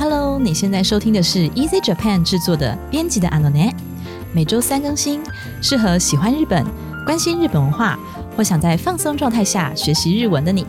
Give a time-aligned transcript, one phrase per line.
[0.00, 3.72] Hello，你现在收听的是 Easy Japan 制作的编辑的 Anone，
[4.32, 5.20] 每周三更新，
[5.60, 6.64] 适合喜欢日本、
[7.04, 7.98] 关心日本文化
[8.36, 10.64] 或想在放松状态下学习日文的你。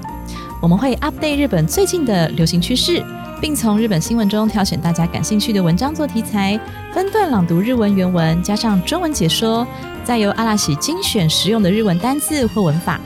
[0.59, 3.05] 我们会 update 日本最近的流行趋势，
[3.39, 6.59] 并从日本新闻中挑选大家感兴趣的文章做题材，
[6.91, 9.65] 分段朗读日文原文，加上中文解说，
[10.03, 12.99] 再由阿拉喜精选实用的日文单字或文法，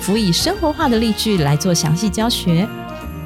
[0.00, 2.68] 辅以生活化的例句来做详细教学。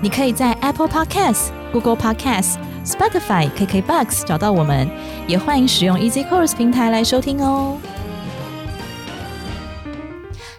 [0.02, 4.90] 你可以在 Apple Podcasts、Google Podcasts、Spotify、KKBox 找到我们，
[5.28, 7.78] 也欢迎使用 Easy Course 平台来收听哦。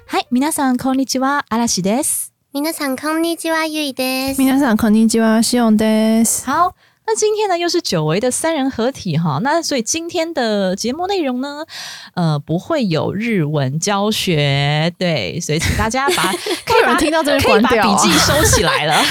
[0.07, 2.33] 嗨，皆さんこんにちは、嵐です。
[2.53, 4.41] 皆さんこんにちは、ゆいです。
[4.41, 6.47] 皆さんこんにちは、しおんです。
[6.47, 6.75] 好，
[7.06, 11.66] 那今天呢又是久违的三人合体哈，那所以今天的节目内容呢，
[12.14, 16.32] 呃，不会有日文教学，对，所以请大家把
[16.66, 18.94] 可以把有人听到这边可以把关掉啊笔记收起来了，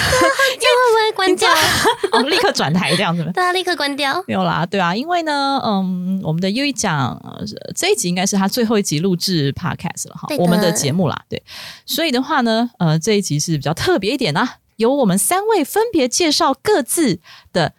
[0.59, 1.51] 这样会不会关掉？
[2.13, 3.23] 我们 立刻转台这样子。
[3.35, 4.25] 大家立刻关掉。
[4.27, 7.45] 没有啦，对啊，因为呢，嗯，我们的优一讲、呃、
[7.77, 11.43] 这一集应该是他最后一集录制 podcast 了哈我们的节目啦，对，
[11.85, 17.19] 所以的话呢，呃，这一集是比较特别一点啊，由我们三位分别介绍各自
[17.53, 17.75] 的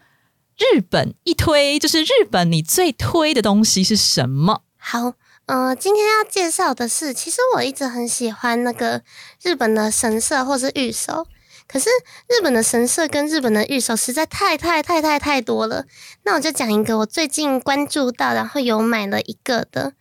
[0.71, 4.61] 日本一推，就是日本你最推的东西是什么？
[4.77, 5.13] 好，
[5.45, 9.01] 呃，今天要介绍的是，其实我一直很喜欢那个
[9.41, 11.27] 日本的神社或是御守，
[11.67, 11.89] 可是
[12.29, 15.85] 日本的神社跟日本的御守实在太太太太太多了。
[16.23, 19.93] 那我就讲一个我最近关注到，然后有买了一个的。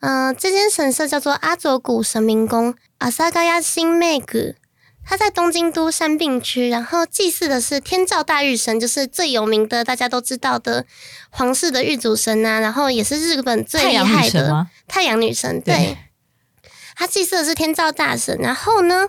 [0.00, 4.54] 呃，这间神社叫做阿佐谷神明宫阿萨嘎亚新妹谷，
[5.04, 10.86] 它在东京都山并区，然后祭祀的是天照大御神，就是最有名的大家都知道的
[11.30, 14.68] 皇室的御主神啊，然后也是日本最厉害的？
[14.86, 15.60] 太阳女神。
[15.60, 15.98] 对对，
[16.94, 19.08] 它祭祀的是天照大神，然后呢，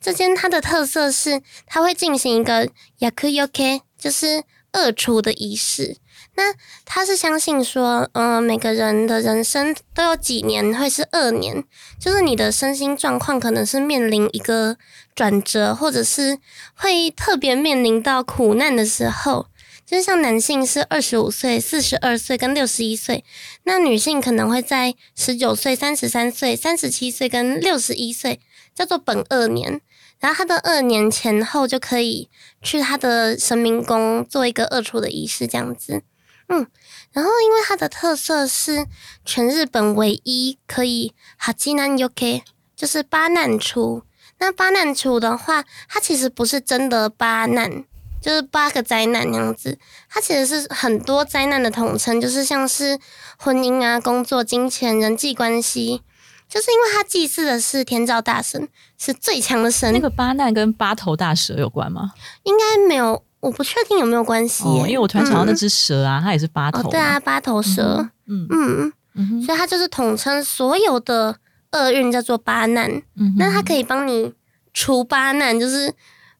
[0.00, 2.68] 这间它的特色是它会进行一个
[3.00, 4.44] yakuyoke，就是
[4.74, 5.96] 恶厨的仪式。
[6.34, 11.62] 那他是相信说，呃，每个人的人生都有几年会是二年，
[12.00, 14.76] 就是你的身心状况可能是面临一个
[15.14, 16.38] 转折，或者是
[16.74, 19.46] 会特别面临到苦难的时候。
[19.84, 23.24] 就像男性是二十五岁、四十二岁跟六十一岁，
[23.64, 28.40] 那女性可能会在十九岁、三十三岁、三十七岁跟六十一岁，
[28.74, 29.82] 叫做本二年。
[30.18, 32.30] 然后他的二年前后就可以
[32.62, 36.02] 去他的神明宫做一个二除的仪式，这样子。
[36.52, 36.66] 嗯，
[37.12, 38.86] 然后因为它的特色是
[39.24, 42.42] 全日本唯一可以哈基南 UK，
[42.76, 44.02] 就是八难除。
[44.38, 47.84] 那八难除的话，它其实不是真的八难，
[48.20, 49.78] 就是八个灾难那样子。
[50.10, 52.98] 它其实是很多灾难的统称，就是像是
[53.38, 56.02] 婚姻啊、工作、金钱、人际关系。
[56.48, 58.68] 就是因为他祭祀的是天照大神，
[58.98, 62.12] 是最强的神，那个八难跟八头大蛇有关吗？
[62.42, 66.88] 应该没有，我不确定有没有关系、哦，因为我突然想到那嗯只蛇啊，它也是八头嘛。
[66.88, 69.28] 哦，对啊，八头蛇，嗯嗯，嗯。
[69.28, 69.42] 哼。
[69.42, 71.36] 所以它就是统称所有的
[71.72, 72.88] 厄运叫做八难。
[73.16, 74.32] 嗯，那它可以帮你
[74.72, 75.92] 除八难，就是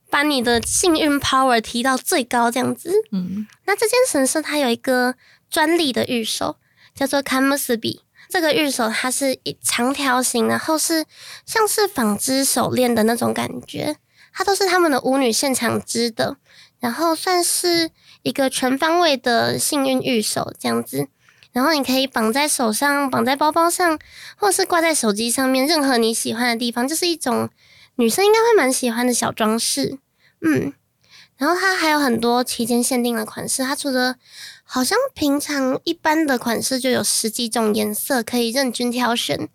[0.08, 2.92] 把你的幸运 power 提到最高这样子。
[3.10, 3.48] 嗯。
[3.66, 5.16] 那这间神社它有一个
[5.50, 6.54] 专利的御守，
[6.94, 7.98] 叫做 Kamusubi。
[8.28, 11.04] 这个玉手它是一长条形，然后是
[11.44, 13.96] 像是纺织手链的那种感觉，
[14.32, 16.36] 它都是他们的巫女现场织的，
[16.82, 17.92] 然后算是
[18.24, 21.06] 一个全方位的幸运御守这样子。
[21.52, 23.98] 然后你可以绑在手上，绑在包包上，
[24.36, 27.50] 或是挂在手机上面，任何你喜欢的地方，就是一种
[27.96, 29.98] 女生应该会蛮喜欢的小装饰。
[30.40, 30.72] 嗯，
[31.36, 34.16] 然后它还有很多期间限定的款式，它除了
[34.64, 39.48] 好像平常一般的款式就有十几种颜色可以任君挑选，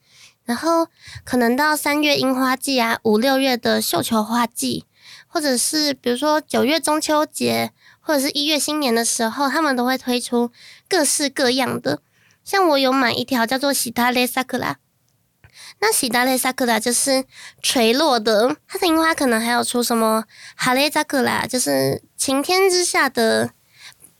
[0.45, 0.87] 然后
[1.25, 4.85] 可能到三月樱花季啊，五六月的绣球花季，
[5.27, 10.51] 或者是比如说九月中秋节，或者是一月新年的时候，他们都会推出
[10.89, 11.99] 各式各样的。
[12.43, 14.77] 像我有买一条叫做喜达雷萨克拉，
[15.79, 17.25] 那喜达雷萨克拉就是
[17.61, 20.23] 垂落的，它的樱花可能还有出什么
[20.55, 23.51] 哈雷扎克拉，就是晴天之下的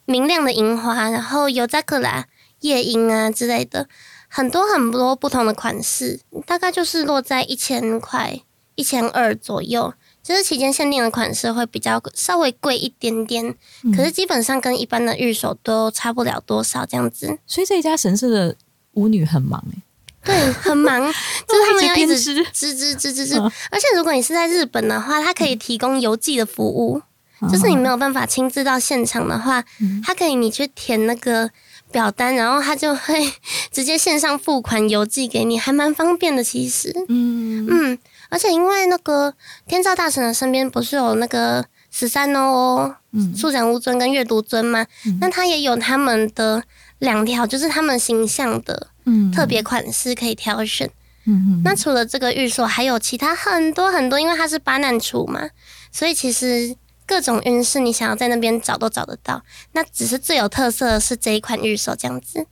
[0.06, 2.26] 明亮的樱花，然后尤扎克拉
[2.60, 3.88] 夜莺啊之类的，
[4.28, 8.42] 很多很多不同的款式，大概就是落在一千块、
[8.76, 9.94] 一千二左右。
[10.28, 17.40] 就是期间限定的款式会比较稍微贵一点点，嗯可是基本上跟一般的御守都差不了多少这样子。
[17.48, 18.54] 所以这一家神社的
[18.96, 19.82] 舞女很忙哎、
[20.26, 21.00] 对，很忙，
[21.48, 23.50] 就是他们要一直直织织织织织嗯。
[23.72, 27.02] 而且如果你是在日本的话，它可以提供邮寄的服务，
[27.50, 31.50] 就是你没有办法亲自到现场的话，嗯它可以你去填那个
[31.90, 33.32] 表单，然后它就会
[33.72, 36.44] 直接线上付款邮寄给你，还蛮方便的。
[36.44, 37.98] 其实，嗯嗯，
[38.30, 39.34] 而且因为那个
[39.68, 44.86] 天照大神的身边不是有那个十三哦，嗯素展乌尊跟阅读尊嘛，
[45.22, 46.64] 那他也有他们的
[47.00, 50.88] 两条，就是他们形象的嗯特别款式可以挑选。
[51.26, 55.50] 嗯嗯那除了这个玉所，还有其他很多很多，因为它是巴难处嘛，
[55.92, 56.76] 所以其实
[57.06, 59.44] 各种运势你想要在那边找都找得到。
[59.74, 62.48] 那只是最有特色的是这一款寓所这样子。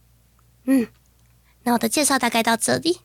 [0.65, 0.87] 嗯，
[1.63, 2.99] 那我的介绍大概到这里。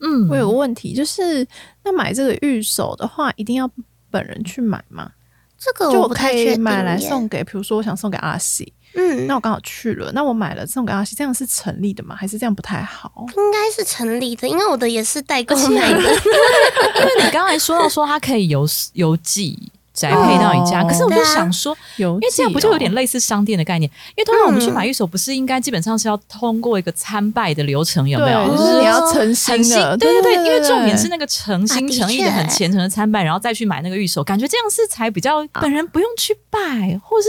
[0.00, 1.46] 嗯我有个问题，就是
[1.84, 3.70] 那买这个玉手的话，一定要
[4.10, 5.10] 本人去买吗？
[5.58, 12.14] 这个就我我不太确定可以买来送给，比如说我想送给阿喜，嗯，那我刚好去了，那我买了送给阿喜，这样是成立的吗？
[12.14, 13.24] 还是这样不太好？
[13.34, 15.98] 应该是成立的，因为我的也是代购买的。
[15.98, 23.90] 因为你刚才说到说它可以邮邮寄宅配到你家，哦可是我就想说，有，因为这样不就有点类似商店的概念？
[24.10, 28.46] 因为通常我们去买玉手，不是应该基本上是要通过一个参拜的流程，有没有？
[28.46, 37.28] 就就是是你要诚很心心，的，对对对因为重点是那个诚心诚意的、很虔诚的参拜，然后再去买那个玉手，感觉这样是才比较本人不用去拜，或是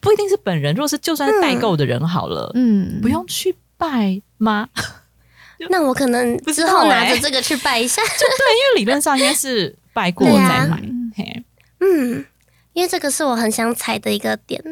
[0.00, 4.68] 不一定是本人，如果是就算是代购的人好了，嗯，不用去拜吗？
[5.70, 8.02] 那我可能之后拿着这个去拜一下。
[8.02, 10.82] 就对，因为理论上应该是拜过再买。
[11.16, 11.44] 嘿，
[11.82, 12.24] 嗯，
[12.72, 14.62] 因为这个是我很想踩的一个点，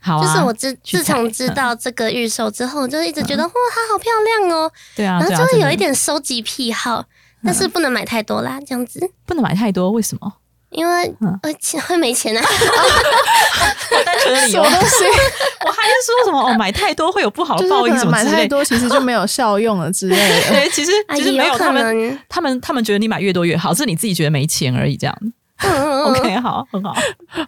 [0.00, 7.04] 好啊，就是我自去自从知道这个预售之后，我就一直觉得哇，它好漂亮哦，对啊，然后就会有一点收集癖好，
[7.44, 10.32] 但是不能买太多啦，这样子，不能买太多，为什么？
[10.70, 11.38] 因为嗯。
[11.42, 12.42] 呃钱 会没钱啊。
[14.04, 15.04] 单纯的理什么东西，
[15.64, 18.30] 我还是说什么哦，买太多会有不好的报应什么之类。
[18.32, 20.40] 买太多，其实就没有效用了之类的。
[20.50, 24.96] 对，其实啊，其实没有，他们能，他们他们觉得你买越多越好，是你自己觉得没钱而已。
[24.96, 25.16] 这样
[26.06, 26.94] OK，好，很好，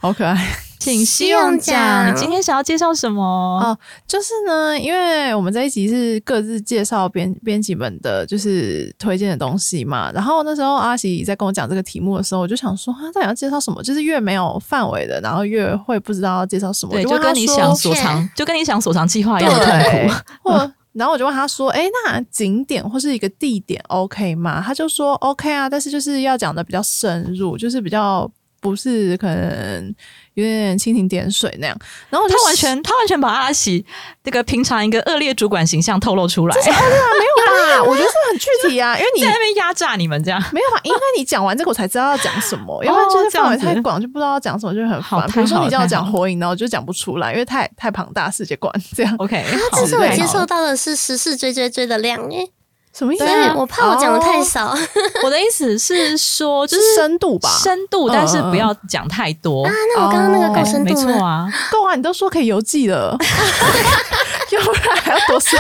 [0.00, 0.36] 好可爱。
[0.78, 3.20] 请希望讲你今天想要介绍什么？
[3.22, 3.76] 哦
[4.06, 10.10] 就是呢，因为我们这一集是各自介绍编编辑们的，就是推荐的东西嘛。
[10.12, 13.82] 然后那时候阿喜在跟我讲这个题目的时候，我就想说，啊，到底要介绍什么？
[13.82, 16.92] 就是越没有范围的，然后越会不知道要介绍什么。
[16.92, 20.08] 对，就跟你想所长，就跟你想所长计划一样的痛
[20.42, 29.94] 苦。，或然后我就问他说：“哎，那景点或是一个地点 OK 吗？”他就说：“OK 啊，但是就是要讲的比较深入，就是比较不是可能
[30.34, 31.76] 有点蜻蜓点水那样。”
[32.10, 33.84] 然后他完全他完全把阿喜
[34.22, 37.82] 这个平常一个恶劣主管形象透露出来， 没有吧？
[37.86, 40.42] 我觉得这很具体啊，因为你在那边压榨你们这样。
[40.52, 40.80] 没有吧？
[40.84, 45.26] 因为你讲完这个，我才知道要讲什么，要不然就是范围太广，就不知道要讲什么，就很烦。
[45.30, 49.14] 比如说你叫我讲火影，然后我就讲不出来，因为太太庞大世界观这样。
[49.18, 52.50] OK，但是我接受到的是十四追追追的量诶，
[52.96, 53.24] 什么意思？
[53.56, 54.76] 我怕我讲的太哦少。
[55.22, 57.48] 我的意思是说，就是是深度吧？
[57.62, 59.64] 深度，嗯但是不要讲太多。
[59.64, 60.94] 啊，那我刚刚那个够深度没？
[60.94, 61.94] 错啊，够啊！
[61.94, 63.16] 你都说可以邮寄了，
[64.50, 65.58] 要不然还要多深？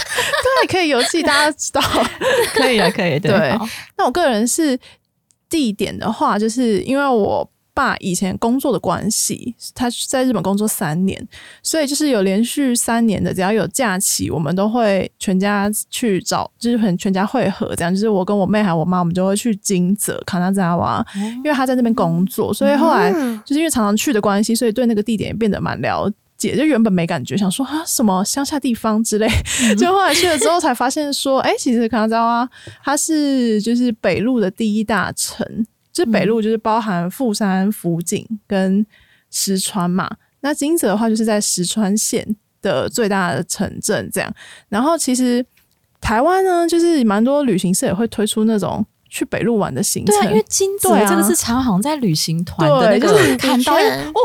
[0.60, 1.80] 对，可以邮寄，大家知道。
[2.54, 3.66] 可以啊，可以，对好
[3.96, 4.78] 那我个人是
[5.48, 7.48] 地点的话，就是因为我
[7.78, 11.16] 爸以前工作的关系，他在日本工作三年，
[11.62, 17.94] 所以就是有连续三年的，只要有假期，我们都会全家去找，就是很全家会合这样。
[17.94, 26.56] 就是我跟我妹还有我妈，我们就会去金泽卡纳扎瓦，因为他在那边工作，所以后来嗯就是因为常常去的关系，所以对那个地点也变得蛮了解。
[26.56, 29.28] 就原本没感觉，想说啊什么乡下地方之类，
[29.78, 32.48] 就后来去了之后才发现说，哎、其实卡纳扎瓦
[32.82, 35.44] 它是就是北陆的第一大城，
[35.98, 38.86] 就是北路就是包含富山、福井跟
[39.32, 40.08] 石川嘛。
[40.42, 42.24] 那金泽的话，就是在石川县
[42.62, 44.32] 的最大的城镇这样。
[44.68, 45.44] 然后其实
[46.00, 51.08] 台湾呢，就是蛮多旅行社也会推出那种去北陆玩的行程，对啊，因为金泽对啊。
[51.08, 53.74] 这个是常常在旅行团的那对个就是看到，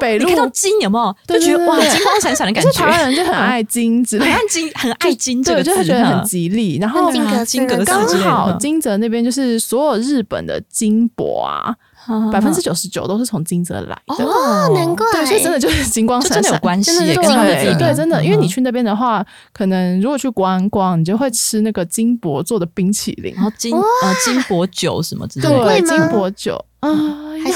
[0.01, 1.15] 北陆你看到金有没有？
[1.25, 2.71] 对就觉得哇，金光闪闪的感觉。
[2.71, 6.77] 台湾，人就很爱金子 很爱金，很爱金这对，个，就会觉得很吉利。
[6.77, 8.59] 然后很金格金格斯刚好嗯。
[8.59, 11.73] 金泽那边就是所有日本的金箔啊，
[12.31, 14.23] 百分之九十九都是从金泽来的。
[14.25, 23.33] 哦，难怪，对，所以真的就是金光闪闪，真的有关系耶，真的对真的，因为你嗯去那边的话，可能如果去观光，你就会吃那个金箔做的冰淇淋。
[23.35, 26.89] 然，后金呃金箔酒什么之类，的，对金箔酒，啊，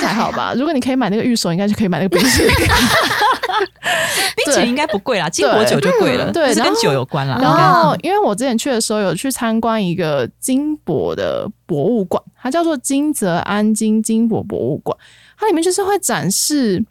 [0.01, 0.54] 还好吧。
[0.56, 2.51] 如果你可以买那个玉手，应该就可以买那个冰淇淋。
[4.36, 7.38] 冰淇淋应该不贵啦，金箔酒就贵了，对是跟酒有关啦。
[7.42, 14.98] 然后，因为我之前去的时候有去参观一个金箔的博物馆，它叫做金泽安金金箔博物馆，
[15.38, 16.84] 它里面就是会展示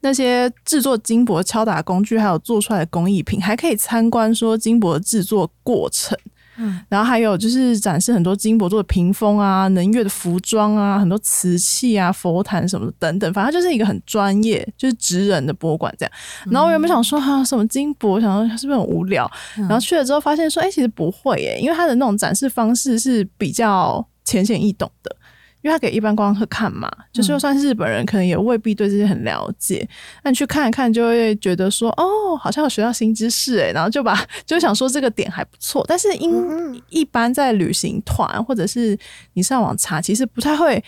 [0.00, 6.16] 那些制作金箔敲打工具，还有做出来的工艺品，还可以参观说金箔制作过程。
[6.60, 16.12] 嗯然后还有就是展示很多金箔做的屏风啊、能乐的服装啊、很多瓷器啊、佛坛什么的等等，反正就是一个很专业，就是职人的博物馆这样。
[16.50, 19.30] 然后我原本想说哈、什么金箔，想说是不是很无聊？
[19.56, 25.16] 嗯然后去了之后发现说，哎、其实不会耶，因为它的那种展示方式是比较浅显易懂的。
[25.62, 29.86] 因为他给一般观光客看嘛，就是就算是日本人，可能也未必对这些很了解。
[30.24, 35.84] 那你去看一看，就会觉得说，哦，好像有学到新知识诶，然后就把 就想说这个点还不错。
[35.86, 38.98] 但是因一般在旅行团或者是
[39.34, 40.82] 你上网查，其实不太会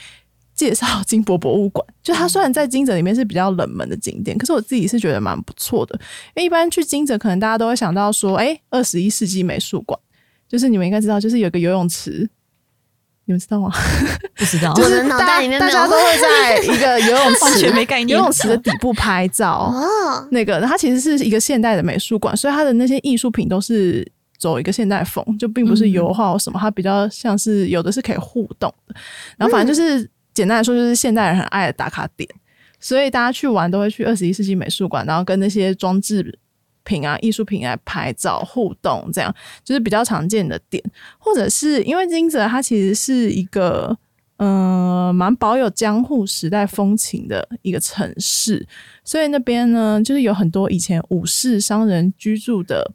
[0.55, 1.87] 介绍金箔博物馆。
[2.02, 5.95] 就它虽然在金泽里面是比较冷门的景点，可是我自己是觉得蛮不错的。
[6.35, 9.99] 因为一般去金泽，可能大家都会想到说，哎，二十一世纪美术馆，
[10.49, 12.31] 就是你们应该知道，就是有个游泳池。
[13.25, 13.71] 你们知道吗？
[14.35, 19.73] 不知道，就是大大家都会在一个 游泳池没概念游泳池的底部拍照。
[19.73, 24.07] 哦，那个它其实是一个现代的美术馆，所以它的那些艺术品都是
[24.38, 28.95] 走一个现代风，就并不是油画或什么，它比较像是有的是可以互动的。
[29.37, 32.29] 然后反正就是简单来说，就是现代人很爱的打卡点，
[32.81, 36.38] 所以大家去玩都会去二十一世纪美术馆，然后跟那些装置。
[36.85, 39.35] 品啊，艺术品来拍照互动，这样
[39.65, 40.83] 就是比较常见的点，
[41.19, 43.97] 或者是因为金泽它其实是一个
[44.39, 48.67] 嗯蛮保有江户时代风情的一个城市，
[49.05, 52.93] 所以那边呢就是有很多以前武士商人居住的，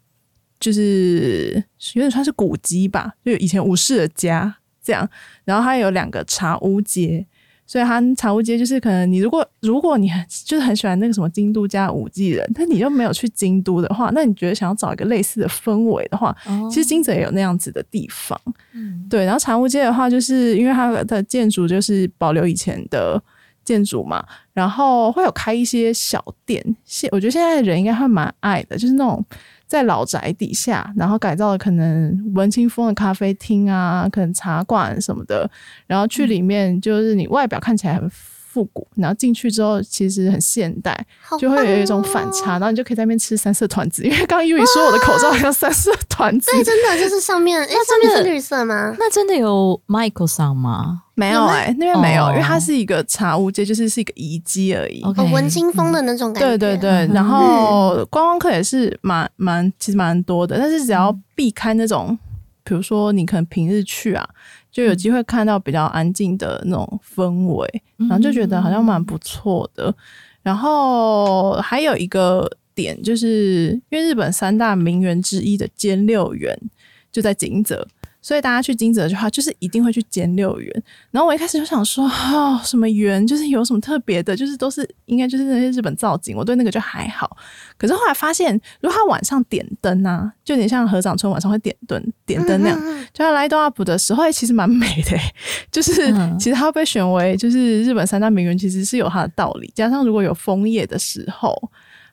[0.60, 1.64] 就是
[1.94, 5.10] 有点算是古迹吧，就以前武士的家这样，
[5.46, 7.26] 然后它有两个茶屋街。
[7.68, 16.36] 所以它茶屋街就是可能你如果如果你很就是很喜欢那个什么京都加五季人，但你又没有去京都的话，那你觉得想要找一个类似的氛围的话，
[16.72, 18.40] 其实金泽也有那样子的地方。
[18.72, 19.26] 嗯，对。
[19.26, 23.22] 然后茶屋街的话，就是因为它的建筑就是保留以前的
[23.66, 26.64] 建筑嘛，然后会有开一些小店。
[26.86, 29.24] 现我觉得现在的人应该会蛮爱的，就是那种。
[29.68, 35.50] 在老宅底下，然后改造了可能文青风的咖啡厅啊，可能茶馆什么的，
[35.86, 38.10] 然后去里面就是你外表看起来很。
[38.50, 41.06] 复古，然后进去之后其实很现代，
[41.38, 48.96] 就会有一种反差，然后你就可以在那边吃三色团子，因为刚刚因为说我的口罩像三色团子，对，真的就是上面，哎，上面是绿色吗？
[48.98, 51.04] 那真的有 Michael 上吗？
[51.18, 56.48] 没有哎，那边没有，因为它是一个茶屋街，就是是一个遗迹而已，文青风的那种感觉。
[56.48, 62.16] 对对对，然后观光客也是蛮蛮，其实蛮多的，但是只要避开那种，
[62.64, 64.30] 比如说你可能平日去啊。
[64.70, 69.92] 就有机会看到比较安静的那种氛围，然后就觉得好像蛮不错的。
[70.44, 76.56] 然后还有一个点，就是因为日本三大名园之一的兼六园
[77.12, 77.88] 就在景泽。
[78.28, 80.84] 所以大家去金泽的话，就是一定会去兼六园。
[81.12, 87.38] 然后我一开始就想说，哦， 什么园，就是有什么特别的，就是都是应该就是那些日本造景，我对那个就还好。
[87.78, 92.78] 可是后来发现，如果他晚上点灯啊，就有点像河长村晚上会点灯点灯那样，
[93.14, 95.18] 就他来东阿普的时候，其实蛮美的。
[95.72, 99.72] 就是其实他被选为就是日本三大名园，其实是有它的道理。
[99.74, 101.56] 加上如果有枫叶的时候，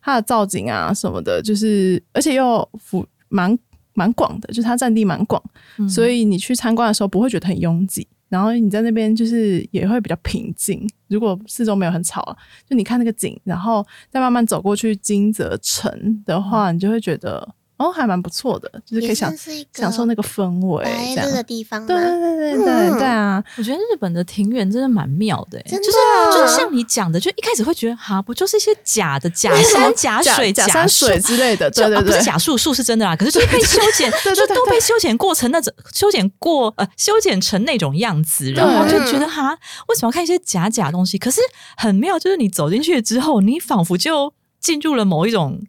[0.01, 3.59] 它的造景啊什么的，就是而且又辅蛮。
[3.95, 5.43] 蛮广的，就是它占地蛮广，
[5.89, 10.87] 所以你去参观的时候不会觉得很拥挤，然后你在那边就是也会比较平静。
[11.09, 12.37] 如果四周没有很吵，
[12.69, 17.55] 就你看那个景，然后再慢慢走过去金泽城的话，你就会觉得。
[17.77, 19.35] 哦，还蛮不错的，就是可以享
[19.73, 21.85] 享受那个氛围，这样的地方。
[21.85, 23.43] 对对对对对对啊！
[23.59, 25.91] 我觉得日本的庭园真的蛮妙的，就是
[26.33, 39.51] 就是像你讲的，就一开始会觉得哈，不就是一些假的假山、假水、假山水之类的， 对对对，不是假树，树是真的啦，可是就是被修剪，就都被修剪过成那种修剪过呃修剪成那种样子，然后就觉得哈，
[39.89, 41.19] 为什么要看一些假假东西？
[41.19, 41.41] 可是
[41.77, 45.61] 很妙，就是你走进去之后，你仿佛就进入了某一种。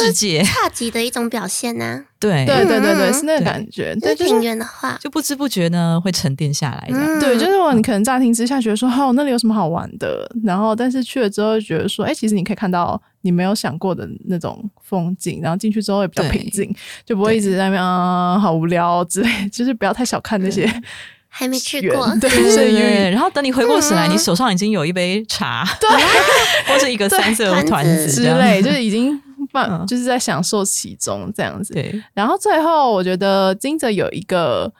[0.00, 2.04] 世界差级的一种表现 呢？
[2.18, 3.94] 对对对对对，是那个感觉。
[3.96, 6.88] 对，平原的话，就不知不觉呢会沉淀下来。
[7.20, 10.28] 对，就是我你可能乍听之下觉得说，哦，那里有什么好玩的？
[10.42, 15.40] 然后，但是去了之后觉得说，哎，其实你可以看到你没有想过的那种风景。
[15.42, 19.28] 然后进去之后也比较平静，就不会一直在那边啊，好无聊之类。
[19.50, 20.64] 就是不要太小看那些
[21.38, 23.10] 还没去过，对对。
[23.10, 25.86] 然后等你回过神来，你手上已经有一杯茶，对，
[26.66, 29.20] 或者一个三色团子之类，就是已经
[29.52, 29.86] 放。
[29.86, 32.02] 就是在享受其中这样子，对。
[32.14, 34.72] 然后最后，我觉得金泽有一个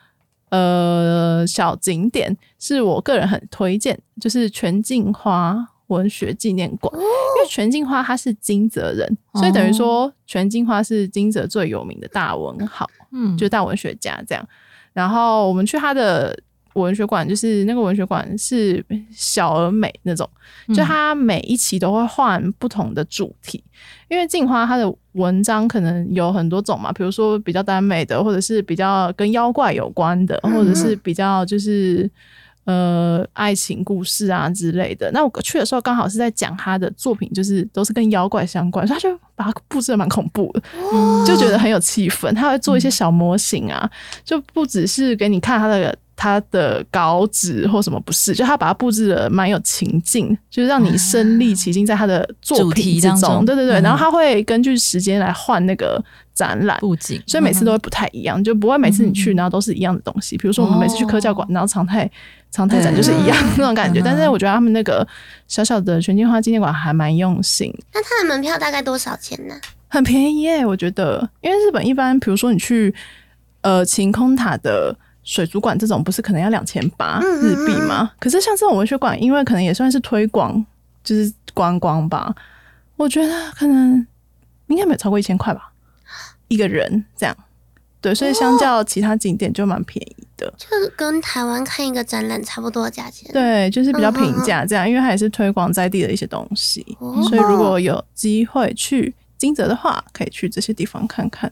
[0.49, 6.91] 呃小景点，是我个人很推荐，就是全镜花文学纪念馆。
[6.95, 6.99] 因
[7.43, 14.43] 为全镜花他是金泽人，所以等于说全镜花是金泽最有名的大文豪，嗯，就大文学家这样。
[14.91, 16.35] 然后我们去他的。
[16.81, 20.29] 文学馆就是那个文学馆是小而美那种，
[20.73, 23.63] 就它每一期都会换不同的主题，
[24.07, 32.09] 因为镜花它的文章可能有很多种嘛，比如说比较耽美的，或者是比较跟妖怪有关的，或者是比较就是
[32.65, 35.09] 呃爱情故事啊之类的。
[35.11, 40.61] 那我去的时候刚好是在讲他的作品，就是都是跟妖怪相关，所以他就把它布置的蛮恐怖的，
[41.25, 42.33] 就觉得很有气氛。
[42.33, 43.89] 他会做一些小模型啊，
[44.23, 45.97] 就不只是给你看他的。
[46.19, 53.11] 它的稿纸或什么不是，就他把它布置的蛮有情境，就是让你身临其境在他的作品之中。
[53.11, 56.79] 当中对对对，嗯然后他会根据时间来换那个展览。
[56.79, 60.35] 布景，所以每次都会不太一样，就不会每次你去，然后都是一样的东西。
[60.37, 62.09] 比如说我们每次去科教馆，然后常态
[62.49, 63.99] 常态展就是一样那种感觉。
[64.01, 65.07] 嗯但是我觉得他们那个
[65.47, 69.53] 小小的全金花纪念馆还蛮用心，那它的门票大概多少钱呢？
[69.89, 71.29] 很便宜耶，我觉得。
[71.41, 72.93] 因为日本一般，比如说你去
[73.61, 74.95] 呃晴空塔的
[75.27, 78.09] 水族馆这种，不是可能要两千八嗯日币吗？
[78.17, 80.65] 可是像这种文学馆，因为可能也算是推广，
[81.03, 82.33] 就是观光吧，
[82.95, 84.07] 我觉得可能
[84.67, 85.73] 应该没有超过一千块吧，
[86.47, 87.35] 一个人这样。
[87.99, 90.53] 对，所以相较其他景点就蛮便宜的。
[90.57, 101.51] 就是跟台湾看一个展览差不多的价钱。，对，就是比较平价这样，因为它也是推广在地的一些东西，哦所以如果有机会去金泽的话，可以去这些地方看看。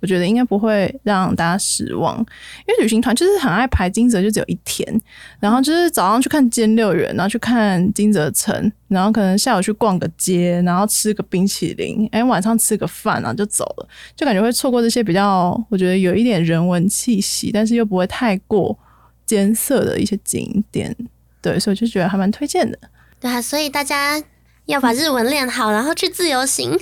[0.00, 5.00] 我觉得应该不会让大家失望，因为旅行团就是很爱排金泽，就只有一天，
[5.38, 18.78] 然后就是早上去看尖六园，然后去看金泽城，然后可能下午去逛个街，然后吃个冰淇淋，哎，晚上吃个饭，然后就走了，就感觉会错过这些比较我觉得有一点人文气息，但是又不会太过
[19.26, 20.96] 艰涩的一些景点。
[21.42, 22.78] 对，所以我就觉得还蛮推荐的。
[23.18, 24.22] 对啊，所以大家
[24.66, 26.78] 要把日文练好，然后去自由行。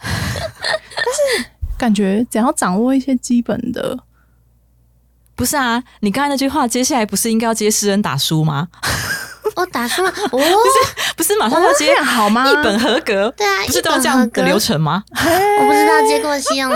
[1.78, 3.98] 感觉只要掌握一些基本的，
[5.36, 5.82] 不是啊？
[6.00, 8.68] 你刚才那句话，接下来不是应该要接施恩打书吗？
[9.56, 10.12] 哦，打书吗？
[10.32, 10.40] 哦，
[11.16, 12.48] 不是马上要接好吗？
[12.50, 13.32] 一本合格？
[13.36, 15.02] 对啊，不是一都要这样流程吗？
[15.60, 16.70] 我不知道接过西洋，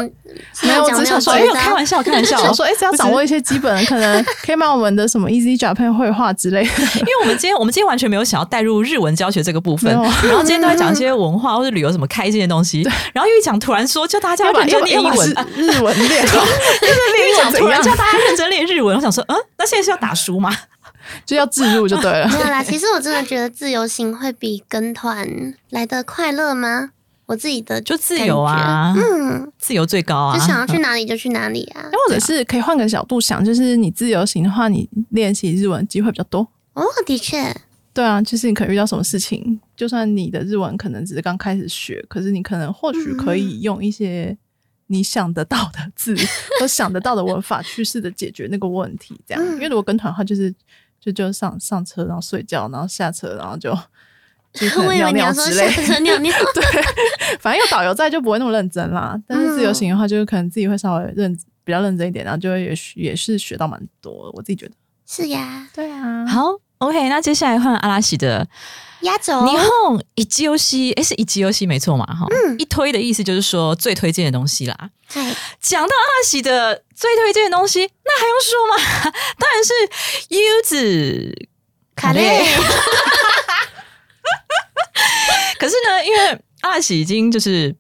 [0.53, 2.39] 西没有我只想说没有接到开玩笑，开玩笑。
[2.39, 16.41] 想 说，哎、只要掌握一些基本的，可能可以把我们的什么 Easy Japan 绘画之类的， 因为我们今天我们今天完全没有想要带入日文教学这个部分，然后今天都在讲一些文化或者旅游什么开心的东西，然后又一讲突然说叫大家要把认真念英文，日文练好，
[16.81, 20.55] 就是又一练英文怎样讲突然叫，大家认真练日文，我想说，嗯，那现在是要打书吗？
[21.25, 22.29] 就要自入就对了。
[22.33, 25.27] 没有啦，其实我真的觉得自由行会比跟团
[25.71, 26.91] 来的快乐吗？
[27.27, 31.83] 我自己的就自由啊，嗯，自由最高啊，就想要去哪里就去哪里啊。
[32.07, 36.47] 或者是可以换个角度想，就是你自由行的话，你练习日文机会比较多。
[36.75, 37.55] 哦，的确，
[37.95, 44.37] 对啊，就是你可能遇到什么事情，就算你的日文可能只是刚开始学，可是你可能或许可以用一些
[44.89, 46.15] 你想得到的字
[46.61, 49.19] 或想得到的文法去试着解决那个问题。
[49.27, 50.53] 这样，嗯因为如果跟团的话，就是
[51.05, 53.77] 就就上上车，然后睡觉，然后下车，然后就
[54.55, 56.33] 就可我能尿尿之类下车尿尿。
[57.41, 59.21] 反正有导游在就不会那么认真啦。
[59.27, 64.31] 但是自由行的话，就是可能自己会稍微认比较认真一点，然后就会也也是学到蛮多。
[64.35, 64.75] 我自己觉得，
[65.07, 68.47] 是呀，对啊，好，OK，那接下来换阿拉西的
[69.03, 69.33] 压轴。
[69.35, 72.05] 霓虹一季游戏，诶，是一 g 游戏没错嘛？
[72.07, 72.27] 哈、
[72.59, 74.91] 一推的意思就是说最推荐的东西啦。
[75.13, 75.23] 对，
[75.61, 78.77] 讲到阿喜的最推荐的东西，那还用说吗？
[79.39, 79.73] 当然是
[80.35, 81.47] 柚子
[81.95, 82.45] 卡列，
[85.59, 87.73] 可是呢，因为阿喜已经就是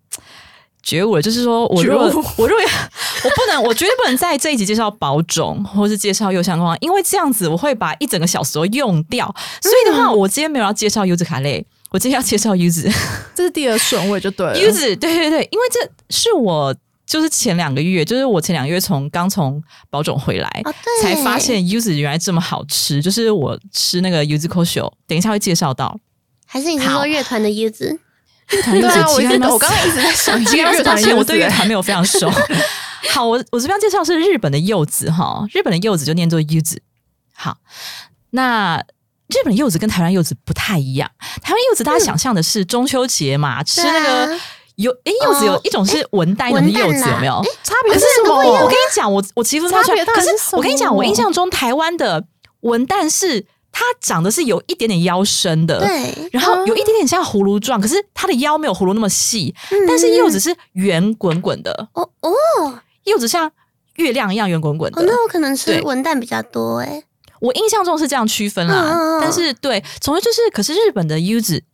[0.83, 2.05] 觉悟了，就是说我如果
[2.37, 2.65] 我如果
[3.25, 9.33] 我不能，我绝对不能在这一集介绍保种或是介绍右相光，因为这样子我会把一整个小时都用掉。
[9.61, 11.65] 所以的话，我今天没有要介绍柚子卡类。
[11.91, 12.91] 我今天要介绍柚子，
[13.35, 14.57] 这是第二顺位就对了。
[14.59, 16.75] 柚子，对对对，因为这是我
[17.07, 23.03] 就是前两个月，就是我前两个月从刚从保种回来，哦，才发现柚子原来这么好吃。
[23.03, 25.95] 就是我吃那个柚子 k 秀，等一下会介绍到。
[26.47, 28.01] 还是你是好说乐团的柚子？
[28.51, 32.31] 乐团柚对啊，我子其实一直我刚刚一直在想 这个乐团而且我柚子欸，对乐团没有非常熟。
[33.11, 36.81] 好，我我这边介绍是日本的柚子哈，日本的柚子就念作柚子。
[37.35, 37.57] 好，
[38.31, 38.79] 那
[39.29, 41.11] 日本的柚子跟台湾柚子不太一样。
[41.43, 44.39] 台湾柚子大家想象的是中秋节嘛，吃那个
[44.77, 47.43] 柚，诶，柚子有哦一种是文旦，一种是柚子，有没有？
[47.65, 48.35] 差别是什么？
[48.37, 49.97] 我跟你讲，我我其实分不太出来。
[49.99, 52.25] 差别到可是我跟你讲，我印象中台湾的
[52.61, 63.51] 文旦是它长得是有一点点腰身的，对，然后有一点点像葫芦状，可是它的腰没有葫芦那么细，嗯但是柚子是圆滚滚的，哦哦柚子像
[63.97, 65.07] 月亮一样圆滚滚哦，的。
[65.07, 67.03] 那我可能吃文旦比较多哎。
[67.41, 71.65] 我印象中是这样区分啦，但是对，总之就是，可是日本的柚子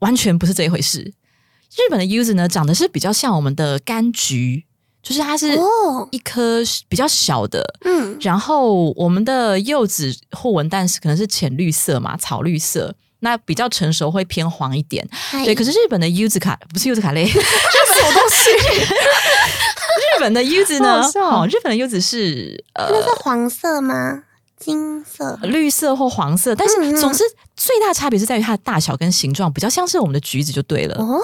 [0.00, 1.00] 完全不是这一回事。
[1.00, 4.66] 日本的柚子呢，长得是比较像我们的柑橘，
[5.04, 12.92] 就是它是哦，一颗比较小的，嗯，然后我们的柚子或文旦是可能是浅绿色嘛，草绿色。
[13.20, 15.54] 那比较成熟会偏黄一点，嗨对。
[15.54, 18.50] 可是日本的柚子卡不是柚子卡类， 这是什么东西？
[18.84, 21.00] 日本的柚子呢？
[21.14, 24.24] 哦，日本的柚子是呃那是黄色吗？
[24.58, 25.38] 金色？
[25.42, 27.24] 绿色或黄色，但是总之
[27.56, 30.94] 最大差别是在于它的大小跟形状，比较像是我们的橘子就对了。
[30.96, 31.18] 哦，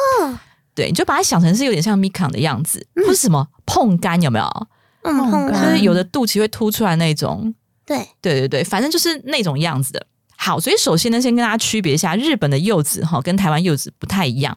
[0.80, 4.66] 对，你就把它想成是有点像米康的样子，或是什么碰干有没有？
[5.02, 7.54] 嗯，就是有的肚脐会凸出来那种。
[7.84, 10.06] 对，对对对，反正就是那种样子的。
[10.38, 14.56] 好，所以首先呢，先跟大家区别一下，日本的柚子哈跟台湾柚子不太一样。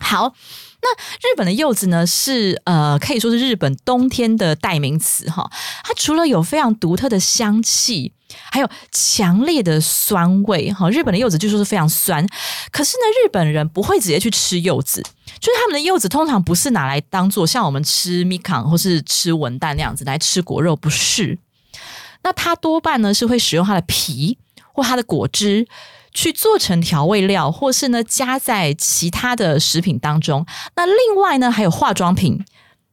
[0.00, 0.34] 好，
[0.82, 0.92] 那
[1.30, 5.48] 日本的柚子呢是呃可以说是日本冬天的代名词哈。
[5.84, 8.12] 它除了有非常独特的香气，
[8.50, 10.90] 还有强烈的酸味哈。
[10.90, 12.26] 日本的柚子据说是非常酸，
[12.72, 15.02] 可是呢，日本人不会直接去吃柚子，
[15.44, 21.38] 就是他们的柚子通常不是拿来当做像我们吃蜜康或是吃文旦那样子来吃果肉，不是。
[22.22, 24.38] 那它多半呢是会使用它的皮
[24.72, 25.68] 或它的果汁
[26.14, 30.46] 去做成调味料，或是呢加在其他的食品当中。
[30.76, 32.42] 那另外呢还有化妆品，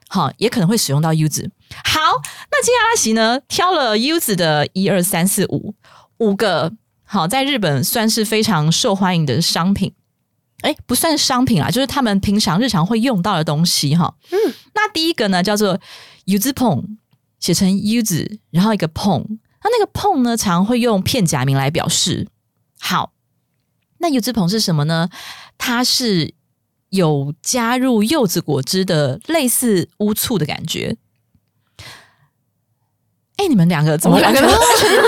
[0.09, 1.49] 好也可能会使用到柚子。
[1.85, 2.01] 好，
[2.51, 5.73] 那今天阿喜呢挑了柚子的一二三四五
[6.17, 6.73] 五个，
[7.05, 9.93] 好在日本算是非常受欢迎的商品。
[10.61, 14.15] 哎，不算商品啦，就是他们平常日常会用到的东西哈。
[14.31, 14.37] 嗯，
[14.73, 15.79] 那第一个呢叫做
[16.25, 16.97] 柚子碰。
[17.41, 19.25] 写成柚子，然后一个碰，
[19.63, 22.27] 那那个碰呢，常会用片假名来表示。
[22.79, 23.13] 好，
[23.97, 25.09] 那柚子碰是什么呢？
[25.57, 26.35] 它是
[26.89, 30.97] 有加入柚子果汁的，类似乌醋的感觉。
[33.41, 34.39] 哎，你们两个怎么两个？
[34.39, 34.57] 这个无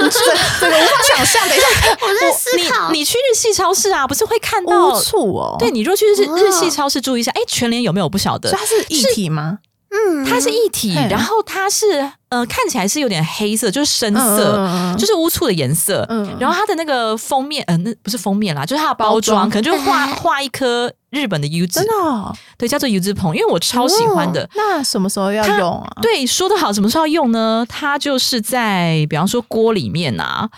[0.10, 1.48] 法想象。
[1.48, 1.68] 等一下，
[2.02, 2.92] 我在思考。
[2.92, 5.56] 你你去日系超市啊，不是会看到乌醋哦？
[5.60, 7.32] 对，你若去日日系超市注意一下。
[7.36, 8.10] 哎，全联有没有？
[8.10, 9.60] 不晓得，它是一体吗？
[9.92, 16.04] 嗯，它是一体，然后它是呃，看起来是有点黑色，就是深色，就是乌醋的颜色。
[16.10, 24.50] 嗯，然后它的那个封面，呃，那不是封面啦，就是它的包装，可能就画 画一颗日本的柚子，真的，对，叫做柚子棚，因为我超喜欢的。
[24.56, 25.98] 那什么时候要用啊？
[26.02, 27.64] 对，说的好，什么时候要用呢？
[27.70, 30.50] 它就是在比方说锅里面啊。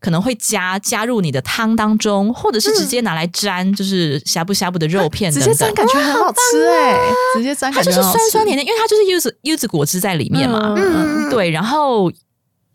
[0.00, 7.00] 可能会加加入你的汤当中，或者是直接拿来沾，就是呷不呷不的肉片，直接沾感觉很好吃哎，
[7.34, 12.12] 直接沾它就是酸酸甜甜，因为它就是柚子柚子果汁在里面嘛，嗯对，然后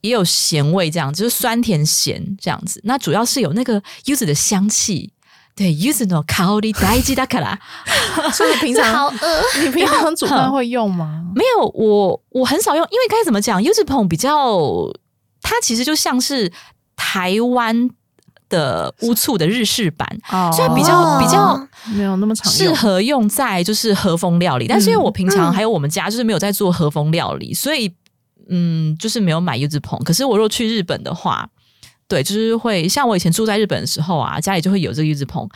[0.01, 2.81] 也有咸味，这样就是酸甜咸这样子。
[2.83, 5.13] 那主要是有那个柚子的香气，
[5.55, 7.59] 对柚子の香り大事だから。
[8.33, 11.23] 所以平常 好饿，你平常煮饭会用吗？
[11.35, 14.91] 没有，我我很少用，因为该怎么讲，柚子棚比较，
[15.41, 16.51] 它其实就像是。
[16.96, 17.88] 台湾
[18.48, 20.08] 的乌醋的日式版，
[20.52, 24.66] 所以比较比较没有那么常适合用在就是和风料理。
[24.66, 27.92] 但是因为我平常还有我们家就是没有在做和风料理，所以
[28.48, 29.98] 嗯，就是没有买柚子棚。
[30.04, 31.48] 可是我若去日本的话，
[32.06, 35.48] 对，就是会像我以前住在日本的时候啊，家里就会有这个柚子棚，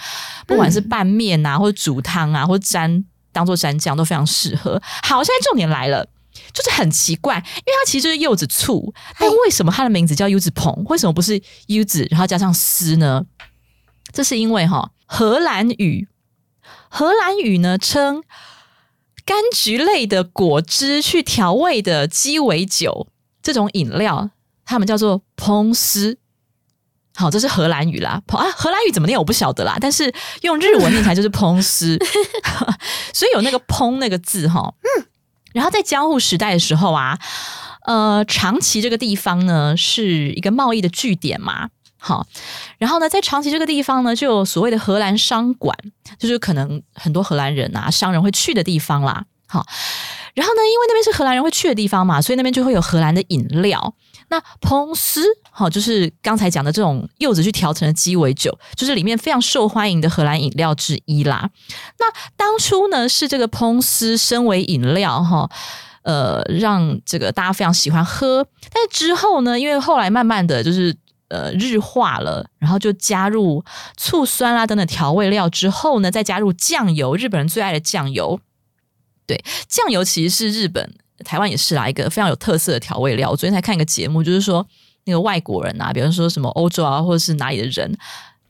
[0.47, 4.83] 不管是拌面啊，或者煮汤啊，或者沾当做蘸酱都非常适合。
[5.05, 6.05] 好，现在重点来了。
[6.53, 10.73] 就是很奇怪，因为它其实就是柚子醋，但为什么它的名字叫柚子棚？
[10.89, 13.25] 为什么不是柚子然后加上丝呢？
[14.13, 16.09] 这是因为哈，荷兰语，
[16.89, 18.23] 荷兰语呢称
[19.25, 23.07] 柑橘类的果汁去调味的鸡尾酒
[23.43, 24.31] 这种饮料，
[24.65, 26.19] 他们叫做蓬丝。
[27.15, 30.13] 好，这是荷兰语啦，啊，荷兰语怎么念我不晓得啦，但是
[30.43, 31.99] 用日文念起来就是蓬丝，
[33.15, 35.07] 所以有那个蓬那个字哈，嗯。
[35.53, 37.19] 然后在江户时代的时候啊，
[37.87, 42.27] 呃，长崎这个地方呢是一个贸易的据点嘛，好，
[42.79, 45.77] 然后呢，在长崎这个地方呢，就有所谓的荷兰商馆，
[46.19, 49.67] 就是可能很多荷兰人啊、商人会去的地方啦，好，
[50.35, 53.93] 然后呢，因为那边是荷兰人会去的地方嘛，所以那边就会有荷兰的饮料。
[54.29, 61.51] 那蓬斯，好，就是刚才讲的这种柚子去调成的鸡尾酒，就是里面非常受欢迎的荷兰饮料之一啦。
[61.99, 65.51] 那当初呢，是这个蓬斯身为饮料，哈，
[66.03, 68.47] 呃，让这个大家非常喜欢喝。
[68.73, 73.65] 但是之后呢，因为后来慢慢的就是呃日化了，然后就加入
[73.97, 78.39] 醋酸啦等等调味料之后呢，再加入酱油，日本人最爱的酱油。
[79.31, 80.93] 对，酱油其实是日本。
[81.25, 83.31] 台湾也是啦，一个非常有特色的调味料。
[83.31, 84.67] 我昨天才看一个节目，就是说
[85.05, 87.97] 那个外国人啊，比方说什么欧洲啊，或者是哪里的人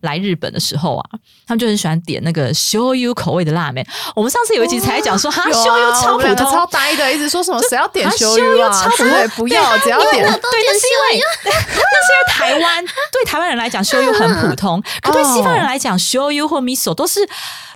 [0.03, 1.05] 来日本的时候啊，
[1.47, 3.87] 他们就很喜欢点那个 show you 口味的辣面。
[4.15, 8.71] 我们上次有一集才讲说，哈，show you 超普通、超呆的，一直说什么谁要点 show you 啊？
[8.71, 8.91] 超
[9.37, 10.25] 不要，只要点。
[10.25, 10.31] 对，
[10.67, 17.21] 那是因为 那是因为台湾对台湾人来讲 show you 很普通，可对西方人来讲 show you 或 miso 都是。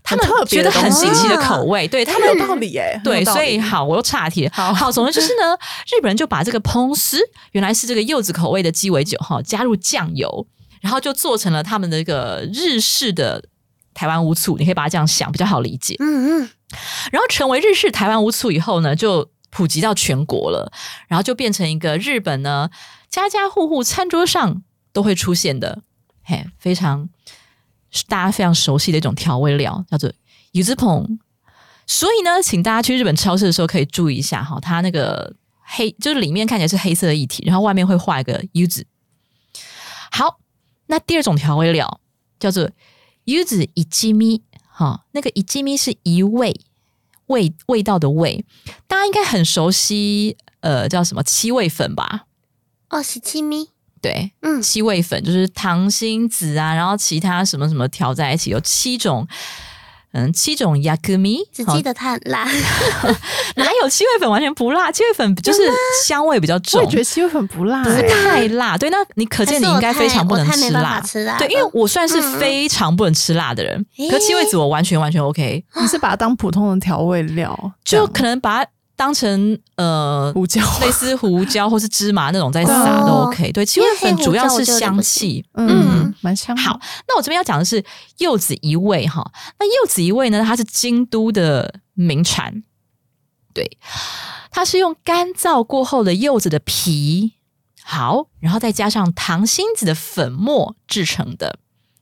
[0.06, 3.00] 他们觉得很新奇的口味，对他们有道理耶。
[3.02, 4.46] 对，所以好，我又岔题。
[4.52, 5.56] 好，总之就是呢，
[5.86, 7.18] 日本人就把这个烹丝
[7.52, 10.46] 原来是这个柚子口味的鸡尾酒哈，加入酱油，
[10.84, 13.42] 然后就做成了他们的一个日式的
[13.94, 14.58] 台湾乌醋。
[14.58, 15.96] 你可以把它这样想，比较好理解。
[15.98, 16.50] 嗯嗯。
[17.10, 20.70] 然后成为日式台湾乌醋以后呢，就普及到全国了，
[21.08, 22.68] 然后就变成一个日本呢
[23.08, 25.80] 家家户户餐桌上都会出现的，
[26.22, 27.08] 嘿，非常。
[28.08, 30.12] 大家非常熟悉的一种调味料，叫做
[30.50, 31.20] 柚子棚。
[31.86, 38.84] 所以呢，请大家去日本超市的时候可以注意一下哈，它那个黑，就是里面看起来是黑色的液体，然后外面会画一个柚子。
[40.10, 40.40] 好，
[40.86, 42.00] 那第二种调味料
[42.38, 42.70] 叫做
[43.24, 46.60] 柚子一鸡米，哈，那个一鸡米是一味
[47.26, 48.44] 味味道的味，
[48.86, 52.26] 大家应该很熟悉，呃，叫什么七味粉吧？
[52.90, 53.68] 哦，十七咪，
[54.02, 59.26] 对，嗯，七味粉就是糖心子啊，然后其他什么什么调在一起，有七种，
[60.14, 62.44] 嗯，七种 yakumi，只记得它很辣，
[63.56, 64.90] 哪有七味粉完全不辣？
[64.92, 65.60] 七味粉就是
[66.06, 66.82] 香味比较我重。
[66.82, 68.78] 我觉，得七味粉不辣、不太辣。
[68.78, 71.00] 对，那你可见你应该非常不能吃辣。
[71.00, 72.38] 吃辣，对，因为我算是嗯。
[72.38, 83.50] 非常不能吃辣的人，诶可七味子我完全完全 OK，你是把它当普通的调味料，就可能把它当成呃胡椒，类似胡椒或是芝麻那种在撒都哦 OK。
[83.52, 86.56] 对，七味粉主要是香气，嗯嗯，蛮香。
[86.56, 86.78] 好，
[87.08, 87.84] 那我这边要讲的是
[88.18, 89.28] 柚子一味哈。
[89.58, 92.62] 那柚子一味呢，它是京都的名产，
[93.52, 93.78] 对，
[94.50, 97.34] 它是用干燥过后的柚子的皮，
[97.82, 101.58] 好，然后再加上糖心子的粉末制成的。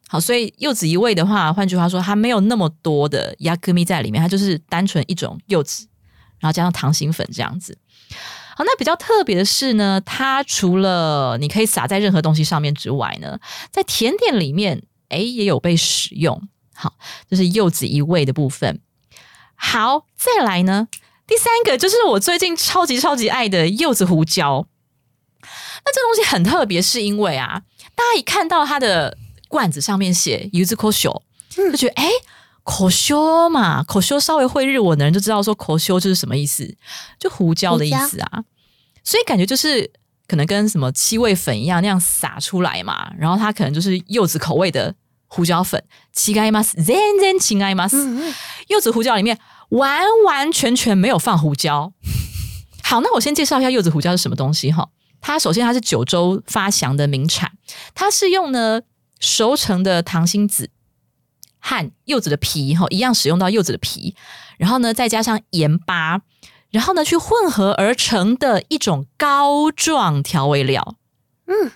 [0.09, 5.87] 好，所以柚子一味的话，换句话说，它没有那么多的亚克米在里面，它就是单纯一种柚子，
[6.43, 7.79] 然后加上糖心粉这样子。
[8.55, 13.39] 好，那比较特别的是呢，它除了你可以撒在任何东西上面之外呢，
[13.71, 16.47] 在甜点里面，诶，也有被使用。
[16.75, 16.93] 好，
[17.31, 18.81] 这是柚子一味的部分。
[19.55, 20.89] 好，再来呢，
[21.27, 24.67] 第三个就是我最近超级超级爱的柚子胡椒。
[25.41, 27.63] 那这东西很特别，是因为啊，
[27.95, 29.17] 大家一看到它的
[29.49, 32.11] 罐子上面写柚子口修，就觉得诶，
[32.62, 36.77] 口修嘛，口修稍微会日文的人就知道说口修就是什么意思，
[37.18, 38.44] 就胡椒的意思啊。
[39.05, 39.90] 所以感觉就是
[40.29, 44.94] 可能跟什么七味粉一样那样撒出来嘛，然后它可能就是柚子口味的
[45.27, 45.83] 胡椒粉。
[46.12, 46.62] 七爱吗？
[46.62, 46.85] 真
[47.20, 47.88] 真情爱吗？
[47.92, 48.35] 嗯嗯，
[48.68, 49.37] 柚子胡椒里面
[49.70, 51.92] 完完全全没有放胡椒。
[52.85, 54.88] 好，那我先介绍一下柚子胡椒是什么东西哈。
[55.20, 57.51] 它首先它是九州发祥的名产，
[57.94, 58.81] 它是用呢
[59.20, 60.70] 熟成的糖心子
[61.62, 64.16] 和柚子的皮哈一样使用到柚子的皮，
[64.59, 66.20] 然后呢再加上盐巴，
[66.70, 70.96] 然后呢去混合而成的一种膏状调味料。
[71.46, 71.70] 嗯，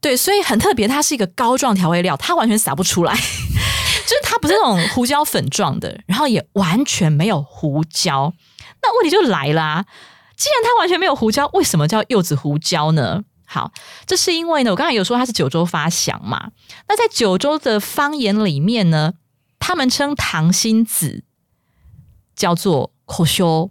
[0.00, 8.32] 对，所以很特别，它是一个膏状调味料，它完全撒不出来， 就是它不是那种胡椒粉状的，然后也完全没有胡椒。
[8.82, 9.84] 那问题就来啦、
[10.36, 13.24] 既然它完全没有胡椒，为什么叫柚子胡椒呢？
[13.44, 13.72] 好，
[14.06, 16.50] 这是因为呢，我刚才有说它是九州发祥嘛。
[16.88, 19.14] 那在九州的方言里面呢，
[19.58, 21.24] 他们称糖心子
[22.34, 23.70] 叫做口修。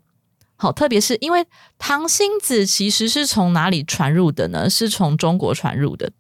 [0.56, 1.46] 好，特别是因为
[1.78, 4.70] 糖心子其实是从哪里传入的呢？
[4.70, 6.14] 是从中国传入的，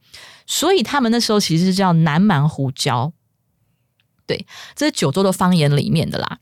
[0.45, 3.13] 所以他们那时候其实是叫南蛮胡椒。
[4.25, 6.39] 对，这是九州的方言里面的啦。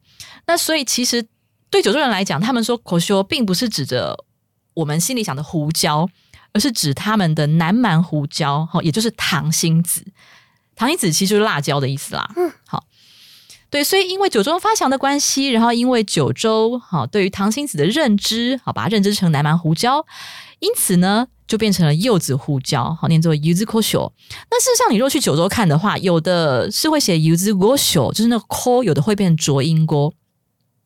[0.48, 1.28] 那所以其实
[1.70, 4.26] 对九州人来讲，他们说口修并不是指着
[4.74, 6.10] 我们心里想的胡椒，
[6.54, 10.06] 而是指他们的南蛮胡椒，哈，也就是糖心子。
[10.76, 12.30] 糖心子其实就是辣椒的意思啦。
[12.36, 12.84] 嗯，好。
[13.70, 20.06] 对，所以因为九州发祥的关系，然后因为九州好对于糖心子的认知，好把它认知成南蛮胡椒，
[20.60, 24.12] 因此呢就变成了柚子胡椒，好念作 o s h o
[24.50, 30.14] 那事实上，你若去九州看的话，有的是会写 o s h o 就是那个 ko，有的会变浊音锅。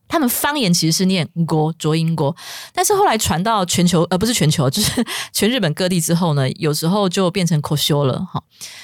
[0.07, 2.35] 他们方言其实是念锅浊音锅，
[2.73, 8.41] 但是后来传到全球，呃，不是全球，就是 全日本各地之后呢，有时候就变成 k o s h o 了哈。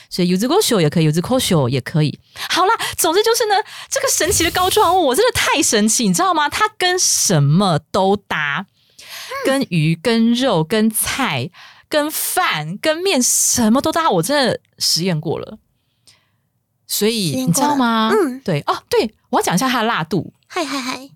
[0.10, 1.40] 所以 u z u k o s h o 也可以 u z u k o
[1.40, 2.20] s h o 也可以。
[2.50, 3.56] 好啦，总之就是呢，
[3.90, 6.50] 这个神奇的膏状物，我真的太神奇，你知道吗？
[6.50, 8.66] 它跟什么都搭，
[9.46, 11.50] 跟鱼、跟肉、跟菜、
[11.88, 14.10] 跟饭、跟面，什么都搭。
[14.10, 15.60] 我真的实验过了，
[16.88, 18.12] 所以你知道吗？
[18.12, 20.34] 嗯对哦，对我要讲一下它的辣度。
[20.54, 21.10] 嗨嗨嗨，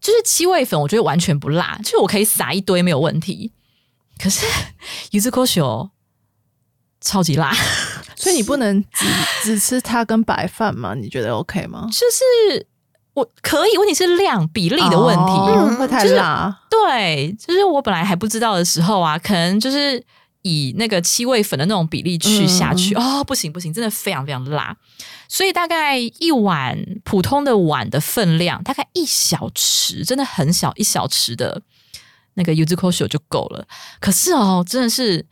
[0.00, 3.52] 就是七味粉，我觉得完全不辣，就是我可以撒一堆没有问题。
[4.18, 4.46] 可是
[5.10, 5.90] u z u k o s h o
[7.02, 7.52] 超级辣，
[8.16, 9.06] 所以你不能只
[9.44, 10.94] 只吃它跟白饭吗？
[10.94, 11.86] 你觉得 OK 吗？
[11.92, 12.66] 就是
[13.12, 15.22] 我可以，问题是量比例的问题。
[15.32, 16.58] 嗯哦会太就是辣。
[16.70, 20.02] 对，就是我本来还不知道的时候啊，可能就是
[20.42, 24.76] 以那个七味粉的那种比例去下去，哦，不行不行，真的非常非常辣。
[25.28, 31.62] 所以大概一碗普通的碗的分量，大概一小匙，真的很小一小匙的
[32.34, 33.66] 那个 o s h o 就够了。
[34.00, 35.24] 可是哦，真的是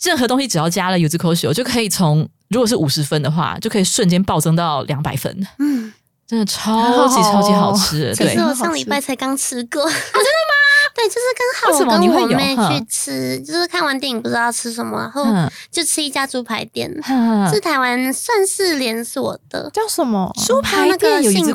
[0.00, 5.92] 任何东西只要加了 o s h o 就可以从如果是五十分的话，就可以瞬间暴增到两百分，嗯，
[6.26, 8.14] 真的超级超级好吃的。
[8.14, 10.61] 对其实，我上礼拜才刚吃过，真的吗？
[10.94, 20.30] 对，就是刚好我跟我妹去吃，就是看完电影不知道吃什么，然后嗯就吃一家猪排店，嗯是台湾算是连锁的，叫什么？
[20.46, 21.54] 猪排店有一只杏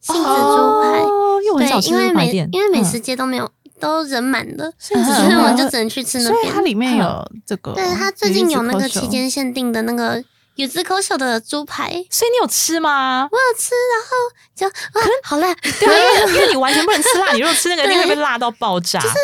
[0.00, 2.84] 杏子猪排对，因为美猪排店，因为美嗯。
[2.84, 6.60] 食街都没有都人满了，所以我们就只能去吃那边所以它。
[6.62, 10.22] 里面有这个，对，它最近有那个期间限定的那个
[10.58, 13.28] 有滋口秀的猪排，所以你有吃吗？
[13.30, 14.10] 我有吃，然后
[14.56, 15.54] 就啊，好辣。
[15.78, 18.98] 对啊，因为因为你完全不能吃辣，你如果吃那个 一定会被辣到爆炸。
[18.98, 19.14] 就是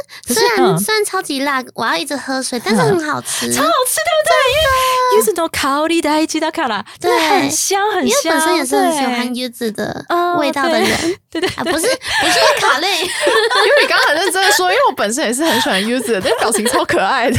[0.41, 3.51] 虽然、嗯，虽然超级辣，我要一直喝水，但是很好吃。
[3.53, 4.53] 超好吃，对不对？
[4.53, 8.33] 因为柚子都烤里的鸡蛋卡啦，真的很香很因为香。
[8.33, 10.89] 本身也是很喜对欢柚子的哦味道的人，
[11.29, 17.37] 对对啊，不是不是卡类，因为你刚刚很认真的说，因为我本身也是很喜欢 user 的，那表情超可爱的，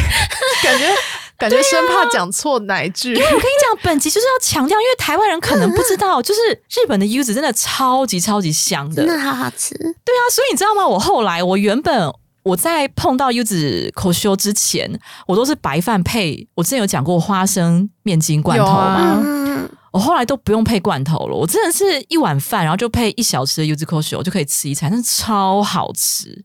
[0.62, 0.94] 感觉
[1.38, 3.14] 感觉生怕讲错哪一句。
[3.14, 9.06] 我跟你讲，本集就是要强调，因为台湾人可能不知道，就是日本的柚子真的超级超级香的。
[9.06, 9.74] 真的好好吃。
[9.78, 10.88] 对啊，所以你知道吗？
[10.88, 12.12] 我后来我原本
[12.44, 14.90] 我在碰到柚子口修之前，
[15.28, 16.48] 我都是白饭配。
[16.56, 19.24] 我之前有讲过花生面筋罐头吗
[19.92, 26.44] 我后来都不用配罐头了，我真的是一碗饭，然后就配一小匙的柚子口修就可以吃一餐，真的超好吃。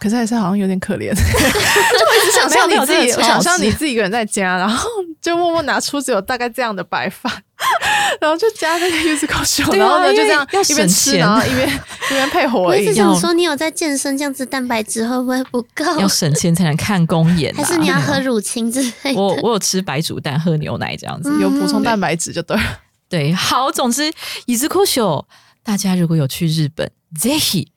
[0.00, 4.88] 可是还是好像有点可怜， 就我一直想象没有你自己，没有真的超好我想象吃你自己一个人在家，然后
[5.20, 7.32] 就默默拿出只有大概这样的白饭，
[8.20, 12.94] 然后就加那个柚子口秀，对啊然后呢因为就这样要一边吃，省钱然后一边一边配火我一直影。
[12.94, 15.98] 想说，你有在健身，这样子蛋白质会不会不够？
[15.98, 19.20] 要省钱才能看公演、啊，还是你要喝乳清之类 的？
[19.20, 21.32] 我我有吃白煮蛋，喝牛奶这样子。
[21.40, 22.62] 有补充蛋白质就对了。
[23.08, 24.12] 对，好，总之，
[24.46, 25.26] 伊兹库秀，
[25.62, 27.68] 大家如果有去日本，ぜひ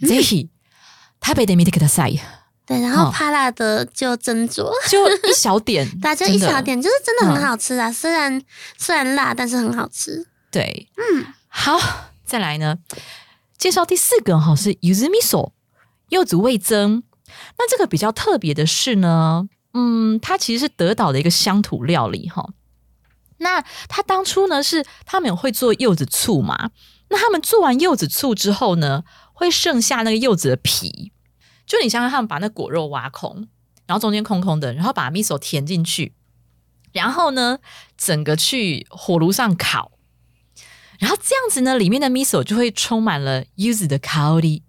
[0.00, 0.48] ぜひ
[1.20, 2.20] 台北で見てください。
[2.66, 6.62] 对，然后哦怕辣的就斟酌，就一小点， 大家就一真的小。
[6.62, 7.92] 点，就是真的很好吃啊。
[7.92, 8.42] 虽然
[8.78, 10.26] 虽然辣，但是很好吃。
[10.50, 11.78] 对，嗯，好，
[12.24, 12.78] 再来呢，
[13.58, 15.50] 介绍第四个哈是 yuzu miso
[16.08, 17.02] 柚子味增。
[17.58, 22.48] 那这个比较特别的是呢，嗯，它其实是德岛的一个乡土料理哈。
[23.38, 26.70] 那他当初呢是他们有会做柚子醋嘛？
[27.10, 29.02] 那他们做完柚子醋之后呢，
[29.39, 31.13] 会剩下那个柚子的皮，
[31.65, 33.47] 就你想想，他们把那果肉挖空，
[33.87, 36.13] 然后中间空空的，然后把 miso 填进去，
[36.91, 37.59] 然后呢，
[37.97, 39.93] 整个去火炉上烤，
[40.99, 44.63] 然后这样子呢，里面的 miso 就会充满了柚子的香り。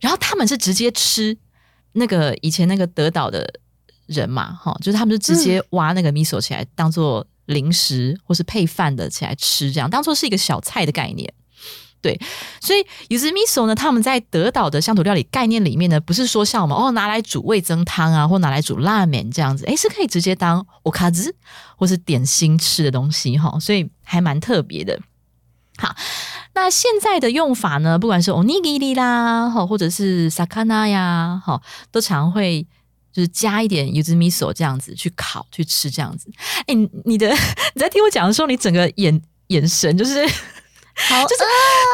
[0.00, 1.38] 然后他们是直接吃
[1.92, 3.60] 那个以前那个德岛的
[4.06, 11.32] 人嘛，哈，就是他们就直接挖那个 miso 起来当做零食或是配饭的起来吃，这样当做是一个小菜的概念。
[12.02, 12.18] 对，
[12.62, 21.34] 所以柚子 miso 呢，他们在德岛的乡土料理概念里面呢，不是说像我们哦拿来煮味增汤啊，或拿来煮拉面这样子，诶，是可以直接当 o k a z
[21.76, 24.98] 或是点心吃的东西哈，所以还蛮特别的。
[25.76, 25.94] 好，
[26.54, 31.60] 那现在的用法呢，不管是 onigiri 啦，哈，或者是 sakana 呀，哈，
[31.92, 32.66] 都常会
[33.12, 36.30] 就是加一点 yuzu miso 这样子去烤去吃这样子。
[36.66, 37.28] 哎、你你的
[37.74, 40.26] 你在听我讲的时候，你整个眼眼神就是。
[41.08, 41.42] 好，就是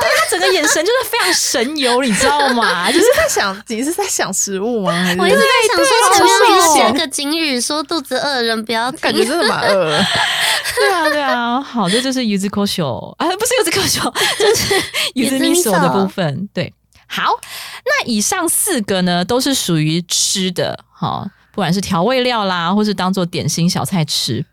[0.01, 2.91] 对他整个眼神就是非常神游，你知道吗？
[2.93, 4.93] 就是在想你是在想食物吗？
[4.93, 9.25] 还是我一直在想说前面对对那个警语，说肚子饿的人不要感觉。
[9.25, 10.05] 真的蛮饿的。
[10.77, 14.75] 对啊，对啊，好，这就是 yuzu kosho 啊，不是 yuzu kosho，这是
[15.15, 16.49] miso miso 的部分。
[16.53, 16.73] 对，
[17.07, 17.31] 好，
[17.85, 24.45] 那以上四个呢，都是属于吃的，哈，不管是调味料啦，或是当做点心小菜吃。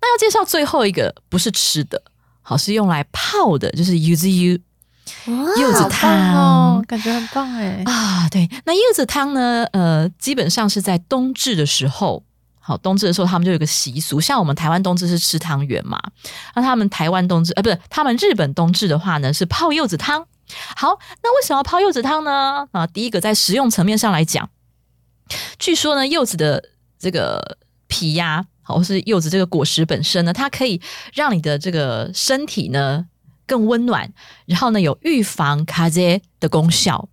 [0.00, 2.00] 那要介绍最后一个，不是吃的，
[2.50, 4.58] 好，是用来泡的，就是 u
[5.56, 7.80] 柚子好棒汤哦，感觉很棒哎。
[7.86, 9.64] 啊，对，那柚子汤呢？
[9.70, 12.24] 呃，基本上是在冬至的时候，
[12.58, 15.96] 好，冬至的时候他们就有个习俗，像我们台湾冬至是吃汤圆嘛，
[16.56, 20.26] 那他们台湾冬至，呃，不是，他们日本冬至的话呢是泡柚子汤。
[20.74, 22.66] 好，那为什么要泡柚子汤呢？
[22.72, 24.50] 啊，第一个在食用层面上来讲，
[25.56, 30.80] 据说呢，柚子的这个皮呀、好，或是柚子这个果实本身呢，它可以
[31.14, 33.06] 让你的这个身体呢
[33.46, 34.12] 更温暖，
[34.46, 37.08] 然后呢有预防卡啫的功效。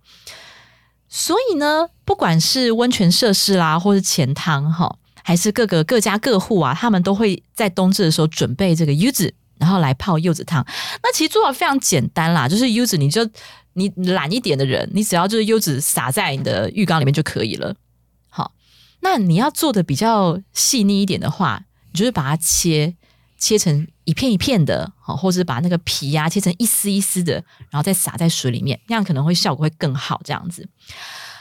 [1.08, 4.94] 所以呢，不管是温泉设施啦，或是钱汤哈，
[5.24, 10.62] 还是各个各家各户啊，他们都会在冬至的时候准备这个柚子，然后来泡柚子汤。
[11.02, 13.26] 那其实做法非常简单啦，就是柚子你就
[13.72, 17.74] 你懒一点的人，你只要就是柚子撒在你的浴缸里面就可以了。
[19.00, 22.94] 那你要做的比较细腻一点的话，你就是把它切
[23.38, 27.34] 切成一片一片的，好，或者是把那个皮呀、切成一丝一丝的，
[27.70, 30.20] 然后再撒在水里面，那样可能会效果会更好。
[30.24, 30.68] 这样子，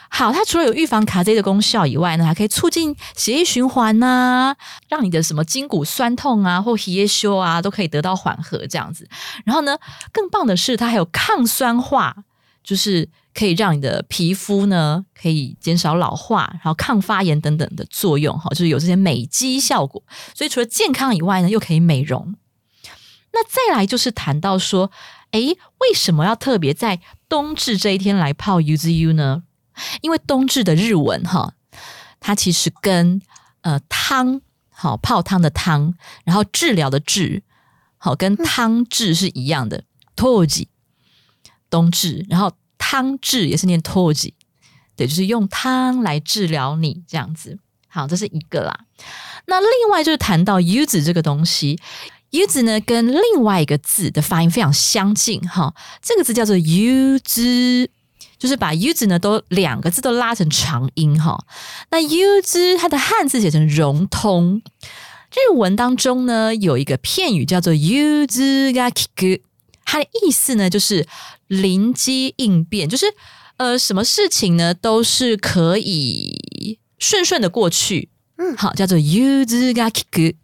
[0.10, 4.56] 好，它除了有预防卡 Z 的功效以外呢，还可以促进血液循环呐、
[4.88, 8.66] 让你的什么筋骨酸痛啊或血液修啊都可以得到缓和。
[8.68, 9.10] 这样子，
[9.44, 9.78] 然后呢，
[10.12, 12.16] 更棒的是它还有抗酸化，
[12.64, 20.02] 就是可以让你的皮肤呢可以减少老化，然后抗发炎等等的作用，哈，就是有这些美肌效果。
[20.34, 22.36] 所以除了健康以外呢，又可以美容。
[23.32, 24.90] 那再来就是谈到说，
[25.32, 29.44] 诶，为什么要特别在冬至这一天来泡 UZU 呢？
[30.02, 31.54] 因为冬至的日文哈，
[32.20, 33.22] 它其实跟
[33.62, 35.94] 呃汤好泡汤的汤，
[36.26, 37.44] 然后治疗的治
[38.00, 39.84] 好跟汤治是一样的
[40.16, 40.68] t o j i
[41.70, 42.52] 冬至，然后
[42.90, 44.34] 汤治也是念 t o j i
[44.96, 47.60] 对，就是用汤来治疗你这样子。
[47.90, 48.86] 好，这是一个啦。
[49.48, 51.78] 那另外就是谈到 u 子这个东西。
[52.30, 55.74] U 字呢，跟另外一个字的发音非常相近哈。
[56.02, 57.90] 这个字叫做 U 字，
[58.38, 61.38] 就是把 U 字呢都两个字都拉成长音哈。
[61.92, 64.62] 那 U 字它的汉字写成融通。
[65.32, 69.42] 日文当中呢有一个片语叫做 U 字 ga kiku，
[69.88, 71.08] 它的意思呢就是
[71.48, 73.06] 灵机应变，就是
[73.56, 78.10] 呃什么事情呢都是可以顺顺的过去。
[78.38, 80.36] 嗯，好，叫做 U 字 ga kiku。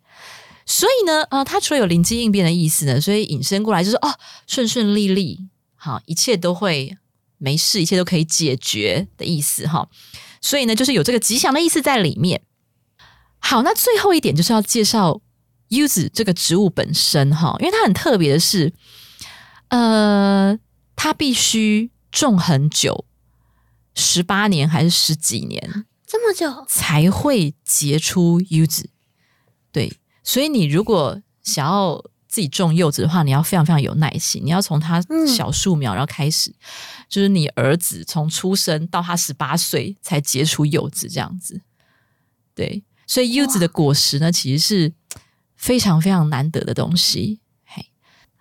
[0.65, 4.15] 所以呢，呃，它除了有灵机应变的意思呢，所以引申过来就是哦，
[4.47, 5.41] 顺顺利利，
[5.75, 6.97] 好，一切都会
[7.37, 9.89] 没事，一切都可以解决的意思哈。
[10.39, 12.41] 所以呢，就是有这个吉祥的意思在里面。
[13.39, 15.19] 好，那最后一点就是要介绍
[15.67, 18.71] 柚子这个植物本身哈，因为它很特别的是，
[19.73, 20.59] 呃，
[20.95, 23.05] 它必须种很久，
[23.95, 28.91] 十八年还是十几年，这么久才会结出柚子，
[29.71, 29.97] 对。
[30.23, 31.97] 所以，你如果想要
[32.27, 34.43] 自己种柚子的话，你要非常非常有耐心。
[34.45, 36.53] 你要从它小树苗然后开始，
[37.09, 41.61] 就是你儿子从出生到他十八岁才结出柚子这样子。
[42.53, 44.93] 对，所以柚子的果实呢，其实是
[45.55, 47.39] 非常非常难得的东西。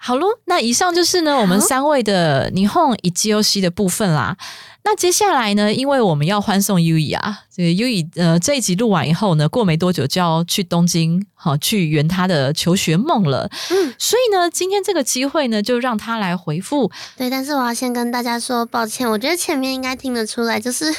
[0.04, 4.36] 嘿，好喽，那以上就是呢我们三位的霓虹以及 O C 的部分啦。
[4.84, 5.72] 那接下来呢？
[5.72, 13.48] 因为我们要欢送 U E 啊，这个 U E 呃这一集录完以后呢，过没多久就要去东京，好去圆他的求学梦了。
[13.70, 16.90] 嗯，所以呢，今天这个机会呢，就让他来回复。
[17.16, 20.92] 对，但是我要先跟大家说抱歉，我觉得前面应该听得出来，就是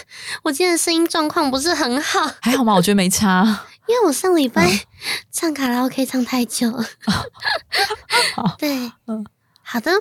[0.43, 2.21] 我今天声音状况不是很好。
[2.39, 2.73] 还好吗？
[2.73, 4.67] 我觉得没差，因为我上礼拜
[5.31, 6.85] 唱卡拉 OK 唱太久了。
[8.35, 9.25] 好， 对，嗯，
[9.61, 9.91] 好的。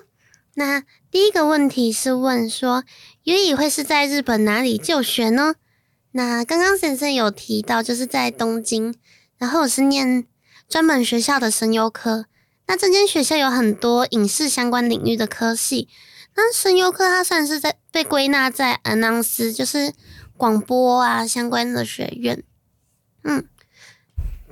[0.54, 2.84] 那第一个问题是问说。
[3.24, 5.54] 优以会是在日本哪里就学呢？
[6.10, 8.92] 那刚刚先生有提到，就是在东京，
[9.38, 10.26] 然后我是念
[10.68, 12.26] 专门学校的声优科。
[12.66, 15.88] 那这间学校有很多影视相关领域的科系，
[16.34, 19.92] 那声优科它算是在被归纳在安纳斯，就是
[20.36, 22.42] 广播啊相关的学院。
[23.22, 23.46] 嗯，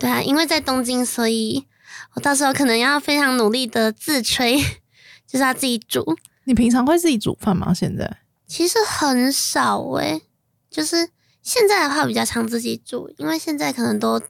[0.01, 1.66] 对啊，因为在东京，所以
[2.14, 4.59] 我到时候可能要非常努力的自吹，
[5.28, 6.16] 就是要自己煮。
[6.44, 7.72] 你平常会自己煮饭吗？
[7.72, 8.18] 现在？
[8.46, 10.22] 其实很少诶，
[10.70, 11.11] 就是
[11.42, 14.20] 现在的话比较常自己煮，因为现在可能都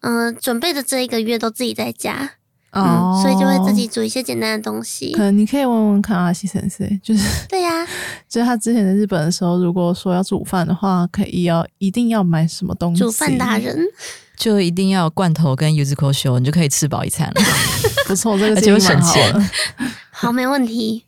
[0.00, 2.34] 嗯准备的这一个月都自己在家，
[2.72, 5.12] 哦，所以就会自己煮一些简单的东西。
[5.12, 7.86] 可能你可以问问看阿西先生，就是对呀，
[8.28, 13.00] 就是他之前在日本的时候，如果说要煮饭的话，可以要一定要买什么东西？
[13.00, 13.78] 煮饭达人
[14.36, 17.34] 就一定要罐头跟柚子口修，你就可以吃饱一餐了。
[18.06, 19.50] 不错，这个就省钱。
[20.12, 21.04] 好，没问题。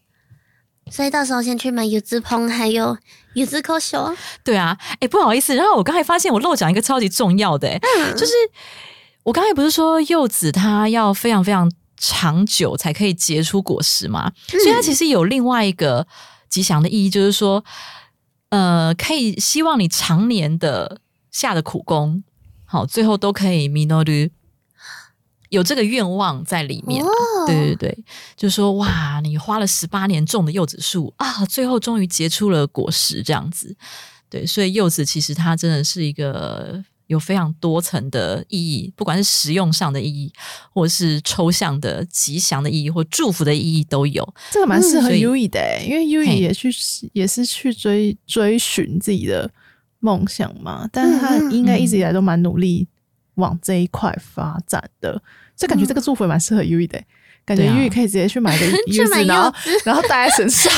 [0.91, 2.99] 所以到时候先去买柚子烹，还有
[3.35, 4.13] 柚子口秀。
[4.43, 7.79] 对啊，哎，不好意思，然后我刚才发现我漏讲一个超级重要的，
[8.17, 8.33] 就是
[9.31, 14.33] 我刚才不是说柚子它要非常非常长久才可以结出果实吗？
[14.49, 16.05] 所以它其实有另外一个
[16.49, 17.65] 吉祥的意义，就是说，
[18.49, 21.01] 呃，可以希望你常年的
[21.31, 22.25] 下的苦功，
[22.65, 24.31] 好，最后都可以 minoru。
[25.51, 27.05] 有这个愿望在里面，
[27.47, 28.05] 对对对，
[28.37, 33.77] 就是说哇，你花了十八年种的柚子树啊，最后终于结出了果实，这样子。
[34.29, 40.33] 对，所以柚子其实它真的是一个有非常多层的意义，不管是实用上的意义，
[40.73, 44.27] 或是抽象的吉祥的意义，或祝福的意义都有。
[44.51, 46.71] 这个蛮适合 U E 的，因为 U E 也去
[47.13, 49.51] 也是去追追寻自己的
[49.99, 52.87] 梦想嘛，但是他应该一直以来都蛮努力。
[53.37, 55.13] 往这一块发展的，
[55.57, 57.03] 所以感觉这个祝福也蛮适合 U 的，
[57.47, 60.71] 感觉 U 可以直接去买个 U 子，然后然后戴在身上，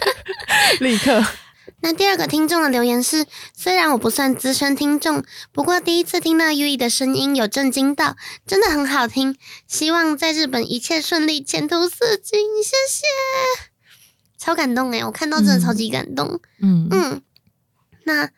[0.80, 1.24] 立刻。
[1.84, 5.22] 那第二个听众的留言是：虽然我不算资深听众，
[5.52, 8.16] 不过第一次听到 U 的声音有震惊到，
[8.46, 9.36] 真的很好听。
[9.68, 12.40] 希望在日本一切顺利，前途似锦。
[12.64, 13.04] 谢谢，
[14.38, 15.04] 超感动哎！
[15.04, 16.40] 我看到真的超级感动。
[16.62, 17.20] 嗯嗯，
[18.04, 18.30] 那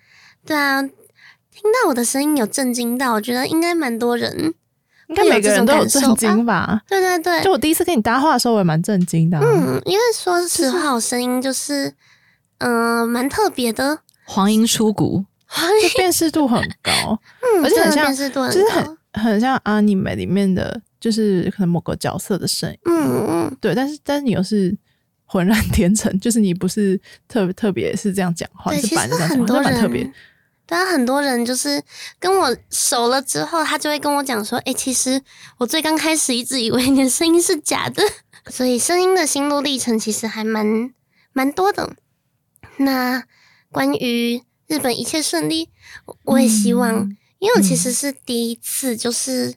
[0.45, 0.83] 对啊。
[0.83, 4.53] 听到我的声音有震惊到，我觉得应该蛮多人，
[5.09, 6.83] 应该每个人都有震惊吧？
[6.87, 9.39] 对对对，就我第一次跟你搭话的时候，我也蛮震惊的。
[9.39, 11.95] 嗯，因为说实话，我声音就是，
[12.59, 15.25] 嗯，蛮特别的，黄莺出谷，
[15.83, 24.77] 就辨识度很高， 嗯，而且很像，就是很很像阿尼美里面的，就是可能某个角色的声音，嗯嗯，对，但是但是你又是
[25.25, 30.13] 浑然 天成，就是你不是特别特别是这样讲话，是其实本来就这样讲话，很多人就蛮特别。
[30.69, 31.81] 对啊，很多人就是
[32.19, 35.23] 跟我熟了之后，他就会跟我讲说：“哎、其实
[35.59, 38.03] 我最刚开始一直以为你的声音是假的，
[38.51, 40.91] 所以声音的心路历程其实还蛮
[41.33, 41.95] 蛮多的。”
[42.79, 43.25] 那
[43.71, 45.69] 关于日本一切顺利，
[46.05, 49.55] 我我也希望，嗯因为我其实是第一次就是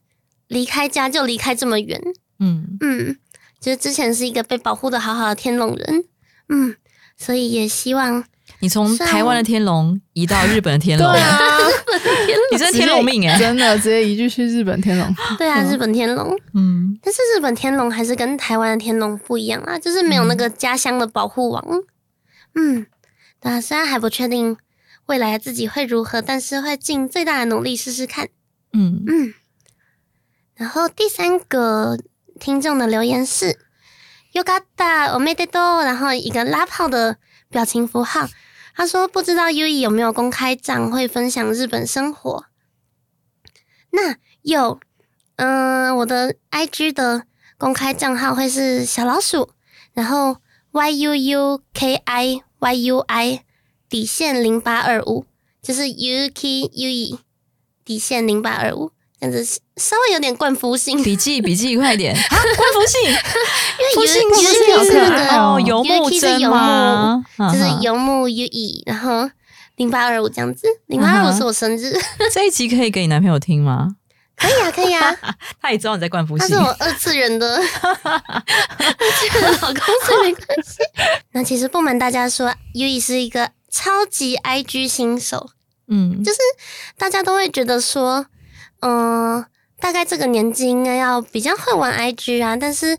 [0.48, 2.00] 离开家就离开这么远，
[2.40, 3.18] 嗯嗯，
[3.60, 6.04] 就是之前是一个被保护的好好的天龙人，
[6.50, 6.76] 嗯，
[7.18, 8.24] 所以也希望
[8.60, 11.38] 你从台湾的天龙移到日本的天龙，对啊，
[12.52, 15.16] 你真的天龙命哎、真的直接移居去日本天龙。
[15.38, 16.38] 对啊，日本天龙。
[16.54, 21.66] 嗯但是日本天龙还是跟台湾的天龙不一样啊，就是没有那个家乡的保护网。
[22.56, 22.86] 嗯，
[23.42, 24.58] 对啊，虽然还不确定
[25.06, 28.30] 未来自己会如何，但是会尽最大的努力试试看。
[28.74, 29.34] 嗯嗯，
[30.56, 31.98] 然后第三个
[32.40, 33.58] 听众的留言是
[34.34, 37.18] “Yogata o m e d e t o 然后一个拉炮的
[37.50, 38.28] 表情符号。
[38.76, 42.46] 他说不知道 U E 有没有公开账会分享日本生活。
[43.90, 44.80] 那有，
[45.36, 47.24] 嗯、我的 I G 的
[47.58, 49.52] 公开账号会是小老鼠，
[49.94, 50.38] 然后
[50.72, 53.42] Y U U K I Y U I
[53.90, 55.26] 底线零八二五，
[55.62, 57.20] 就是 U K U E
[57.84, 59.44] 底线零八二五，这样子
[59.78, 62.20] 稍微有点冠夫姓，笔记笔记快点 啊！
[62.30, 63.02] 官服信，
[63.80, 67.24] 因为信 U K 是可那个游牧真游吗？
[67.52, 69.30] 就是游牧 U E，然后
[69.78, 71.94] 零八二五这样子，零八二五是我生日，
[72.34, 73.96] 这一集可以给你男朋友听吗？
[74.40, 75.16] 可以啊，可以啊，
[75.62, 76.62] 他也知道你在灌夫信他是。
[76.62, 77.58] 我二次元的
[78.04, 80.78] 二次元的老公，所以没关系。
[81.34, 85.50] 那其实不瞒大家说，U E 是一个超级 I G 新手，
[85.88, 86.40] 嗯，就是
[86.98, 88.26] 大家都会觉得说，
[88.82, 89.46] 嗯、
[89.80, 92.98] 大概这个年纪应该要比较会玩 IG 啊，但是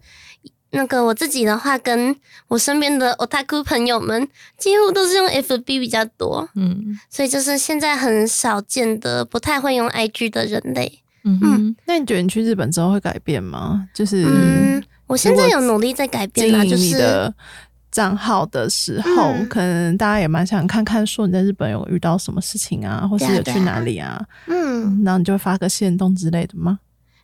[0.72, 2.14] 那个我自己的话，跟
[2.48, 4.28] 我身边的 otaku 朋友们
[4.58, 10.99] 几乎都是用 FB 比较多，嗯所以就是现在很少见的不太会用 IG 的人类。
[11.24, 13.86] 嗯哼那你觉得你去日本之后会改变吗？
[13.92, 17.32] 就是嗯，我现在有努力在改变啦，就是你的
[17.90, 26.78] 账号的时候，嗯可能大家也蛮想看看，说你在日本有遇到什么事情啊，或是有去哪里啊，嗯，然后你就会发个线动之类的吗？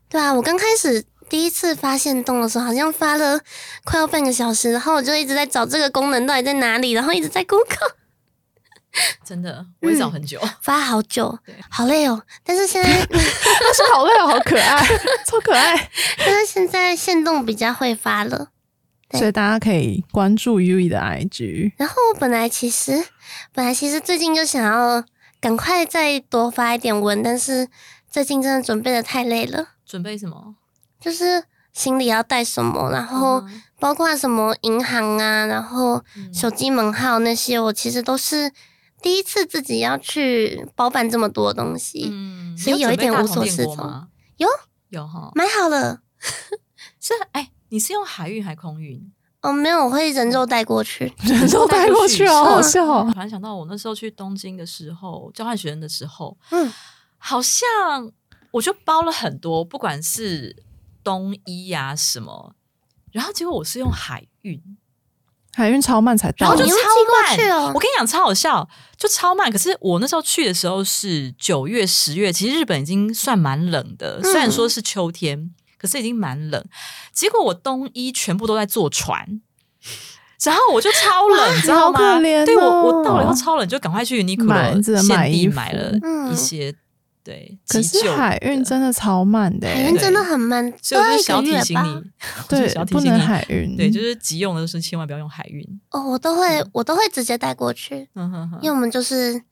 [0.09, 1.05] 对啊，我刚开始。
[1.29, 3.41] 第一次发现动的时候，好像发了
[3.83, 7.67] 快要半个小时，然后我就一直在找这个功能到底在哪里，然后一直在 Google。
[9.25, 10.41] 真的，我也找很久。
[10.63, 11.39] 发好久，
[11.71, 12.23] 好累哦。
[12.45, 14.85] 但是现在， 但是好累哦，好可爱，
[15.27, 15.91] 超可爱。
[16.19, 18.49] 但是现在线动比较会发了。
[19.13, 21.73] 所以大家可以关注 U E 的 IG。
[21.77, 23.05] 然后我本来其实，
[23.53, 25.05] 本来其实最近就想要
[25.41, 27.69] 赶快再多发一点文，但是
[28.11, 30.57] 最近真的准备的太累了，准备什么？
[31.01, 38.51] 就是行李要带什么，然后嗯包括什么银行啊，然后嗯手机门号那些，我其实都是
[39.03, 44.49] 第一次自己要去包办这么多东西，嗯所以有一点无所适从有
[44.89, 46.01] 有哈，买好了。
[47.01, 49.13] 是哎，你是用海运还空运？
[49.43, 51.13] 哦，没有，我会人肉带过去。
[51.23, 53.09] 人肉带过去哦，好笑哦。
[53.13, 56.73] 突然想到，我那时候去东京的时候，交换学生的时候，嗯，
[57.19, 57.63] 好像
[58.51, 60.65] 我就包了很多，不管是
[61.05, 62.57] 冬衣呀、什么，
[63.13, 64.61] 然后结果我是用海运，
[65.57, 67.37] 海运超慢才到然后就超慢。
[67.37, 69.51] 去哦我跟你讲，超好笑，就超慢。
[69.51, 76.63] 可是我那时候去的时候是九月、十月，其实日本已经算蛮冷的，虽然说是秋天，可是已经蛮冷。
[77.13, 79.41] 结果我冬衣全部都在坐船。
[80.45, 82.21] 然后我就超冷，你知道吗？
[82.21, 86.73] 对我，哦我到了以后超冷，就赶快去 Uniqlo 买买限地衣买了嗯一些，
[87.27, 91.65] 对，可是海运真的超慢的欸，海运真的很慢，所以我都要一就想要提个月吧。
[91.65, 91.89] 醒你，
[92.37, 93.77] 我就对不能，海运。
[93.77, 95.81] 对，就是急用的时候千万不要用海运。
[95.91, 99.43] 哦，我都会，我都会直接带过去，嗯哼哼因为我们就是，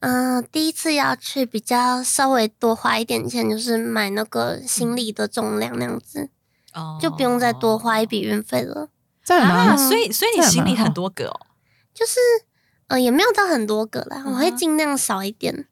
[0.00, 6.28] 嗯、第一次要去比较稍微多花一点钱，就是买那个行李的重量那样子，
[6.74, 8.90] 哦就不用再多花一笔运费了。
[9.28, 11.40] 啊，所以所以你行李很多个哦，
[11.94, 12.20] 就是，
[12.88, 15.66] 呃，也没有到很多个啦，我会尽量少一点。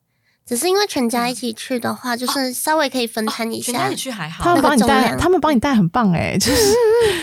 [0.45, 3.95] 只是因为全家一起去的话，就是稍微可以分摊一下全家一。
[3.95, 6.75] 起去还好，他们帮你带，他们帮你带很棒哎， 就是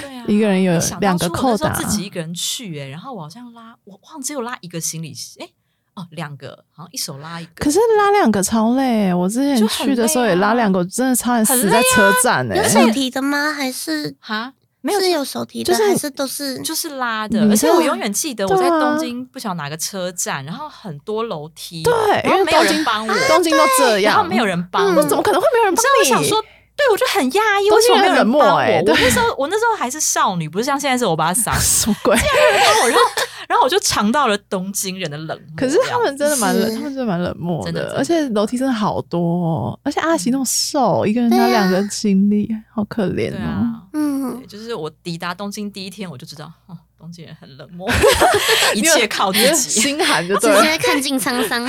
[0.02, 5.50] 对啊，一个人有两个扣打初我那时候自己一个人去哎、然后我好像拉，我忘只有拉一个行李，哎、
[5.96, 7.52] 哦，两个，好像一手拉一个。
[7.56, 13.52] 可是拉两个超累，我之前去的时候也拉两个，我真的差点死在车站哎、有手提的吗？
[13.54, 16.58] 还是哈，没有是有手提的，就是还是都是？
[16.62, 26.04] 就是拉的，而且我永远记得我在东京不晓得哪个车站，然后很多楼梯，对然后没有东京人帮我，东京都这样，然后没有人帮嗯我，怎么可能会没有人帮你我？
[26.06, 26.44] 想说，
[26.80, 29.00] 对我就很压抑，什么没有是很冷漠人帮我？
[29.02, 32.16] 那时候我那时候还是少女，不是像现在是我把它 撒什么鬼？
[32.16, 33.04] 帮我，然后
[33.50, 35.48] 然后我就尝到了东京人的冷漠。
[35.58, 43.36] 可是他们真的蛮冷，他们真的蛮冷漠真的真的而且楼梯真的好多、哦，而且阿奇那么瘦，一个人拿两个行李，好可怜哦。
[43.36, 47.90] 对啊，嗯，，就是我抵达东京第一天，我就知道，哦，东京人很冷漠，
[48.76, 49.82] 一切靠自己。
[49.82, 50.62] 心寒就直对了。
[50.64, 51.66] 接看尽沧桑。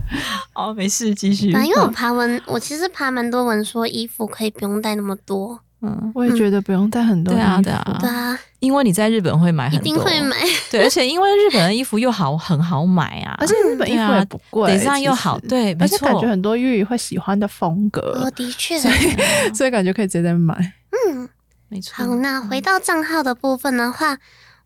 [0.54, 1.52] 哦，没事，继续。
[1.52, 5.60] 啊，因为我爬文，我其实爬蛮多文说衣服可以不用带那么多。
[5.82, 10.36] 嗯，我也觉得不用带很多对啊，衣服对啊，对啊，因为你在日本会买一很多，一定会买。
[10.70, 18.78] 对，而且因为日本的衣服又好，很好买啊，而且日本衣服也不贵，对上又好，对，没而且感觉，很多粤语会喜欢的风哦，格，的确。
[19.54, 20.54] 所以感觉可以直接在买。
[20.90, 21.28] 嗯，
[21.68, 22.04] 没错。
[22.04, 24.18] 好，那回到账号的部分的话，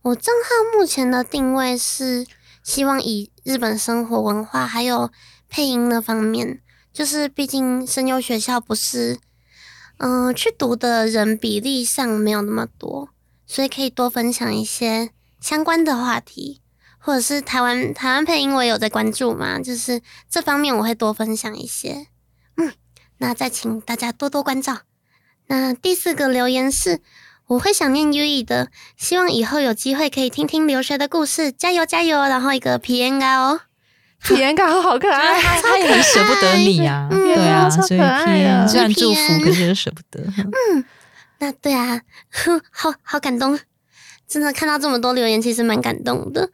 [0.05, 2.27] 我账号目前的定位是
[2.63, 5.11] 希望以日本生活文化还有
[5.49, 6.61] 配音的方面，
[6.93, 9.19] 就是毕竟声优学校不是，
[9.97, 13.09] 嗯、去读的人比例上没有那么多，
[13.47, 15.09] 所以可以多分享一些
[15.41, 16.61] 相关的话题，
[16.99, 22.09] 或者是台湾台湾配音我有在关注嘛，就是这方面我会多分享一些。
[22.59, 22.75] 嗯，
[23.17, 24.83] 那再请大家多多关照。
[25.47, 27.01] 那第四个留言是，
[27.47, 32.19] 我会想念 U E 的，希望以后有机会可以听听留学的故事，加油加油！
[32.23, 33.61] 然后一个皮炎糕哦，
[34.25, 40.25] 体验感好可爱， 他他也很舍不得你啊，嗯对啊，所以可爱的 P 虽然祝福，可是又舍不得。
[40.73, 40.85] 嗯
[41.39, 42.01] 那对啊，
[42.71, 43.59] 好好感动，
[44.27, 46.49] 真的看到这么多留言，其实蛮感动的。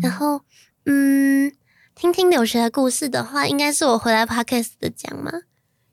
[0.00, 0.42] 然后，
[0.84, 1.50] 嗯，
[1.96, 5.32] 听听留学的故事的话，应该是我回来 Podcast 的讲嘛。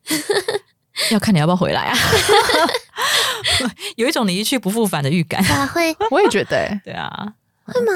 [1.11, 1.97] 要看你要不要回来啊，
[3.97, 5.43] 有一种你一去不复返的预感。
[5.45, 5.95] 啊，会？
[6.11, 7.33] 我也觉得、欸，对啊，
[7.65, 7.91] 会吗？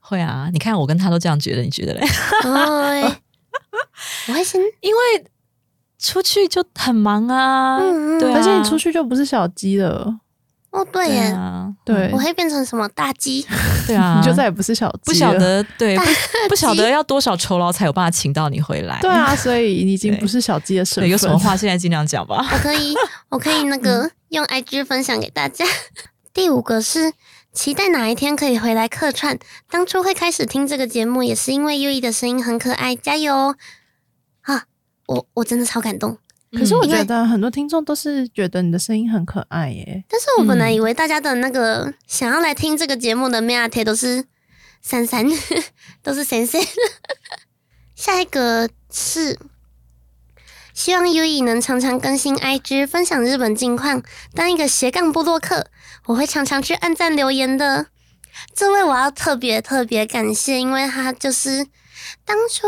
[0.00, 2.06] 会啊，你看我跟他都这样觉得，你觉得嘞？
[2.44, 3.16] 哦，
[4.28, 5.24] 我会先，因为
[5.98, 8.18] 出去就很忙啊，嗯嗯。
[8.18, 10.18] 对啊，而且你出去就不是小鸡了，
[10.70, 13.44] 哦，对对耶，啊，对我会变成什么大鸡？
[13.88, 15.32] 对啊，你就再也不是小鸡了不晓。
[15.34, 16.04] 得，对，不
[16.50, 18.98] 不晓得要多少酬劳才有办法请到你回来。
[19.00, 21.10] 对啊，所以你已经不是小鸡的身对，份。
[21.10, 22.36] 有什么话现在尽量讲吧。
[22.52, 22.94] 我可以，
[23.30, 25.64] 我可以那个用 IG 分享给大家。
[26.32, 27.12] 第五个是
[27.52, 29.36] 期待哪一天可以回来客串。
[29.68, 33.56] 当初会开始听这个节目，也是因为优异的声音很可爱，加油哦！
[34.42, 34.64] 啊，
[35.06, 36.18] 我我真的超感动。
[36.58, 40.04] 可是我觉得很多听众都是觉得你的声音很可爱耶。
[40.08, 44.24] 但是我本来以为大家的那个、想要来听这个节目的 m e a t 都是
[44.82, 45.24] 珊珊，
[46.02, 46.60] 都是闪闪。
[47.94, 49.38] 下一个是
[50.74, 54.02] 希望 U E 能常常更新 IG，分享日本近况，
[54.34, 55.66] 当一个斜杠部落客，
[56.06, 57.86] 我会常常去按赞留言的。
[58.54, 61.66] 这位我要特别特别感谢，因为他就是
[62.24, 62.66] 当初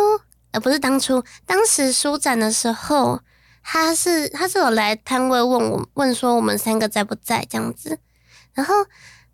[0.51, 3.21] 呃不是当初，当时书展的时候，
[3.63, 7.99] 他是他是有来摊位问我问说我们三个在不在这样子，
[8.55, 8.75] 然后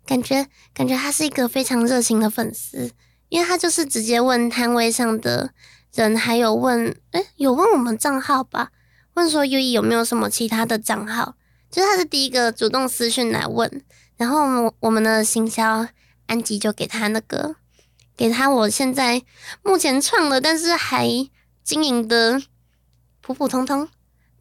[0.05, 2.91] 感觉感觉他是一个非常热情的粉丝，
[3.29, 5.51] 因为他就是直接问摊位上的
[5.93, 8.71] 人，还有问诶有问我们账号吧，
[9.15, 11.35] 问说 U E 有没有什么其他的账号，
[11.69, 13.83] 就是他是第一个主动私讯来问，
[14.15, 15.87] 然后我们我们的行销
[16.27, 17.55] 安吉就给他那个
[18.15, 19.23] 给他我现在
[19.63, 21.07] 目前创的，但是还
[21.63, 22.41] 经营的
[23.21, 23.89] 普普通通。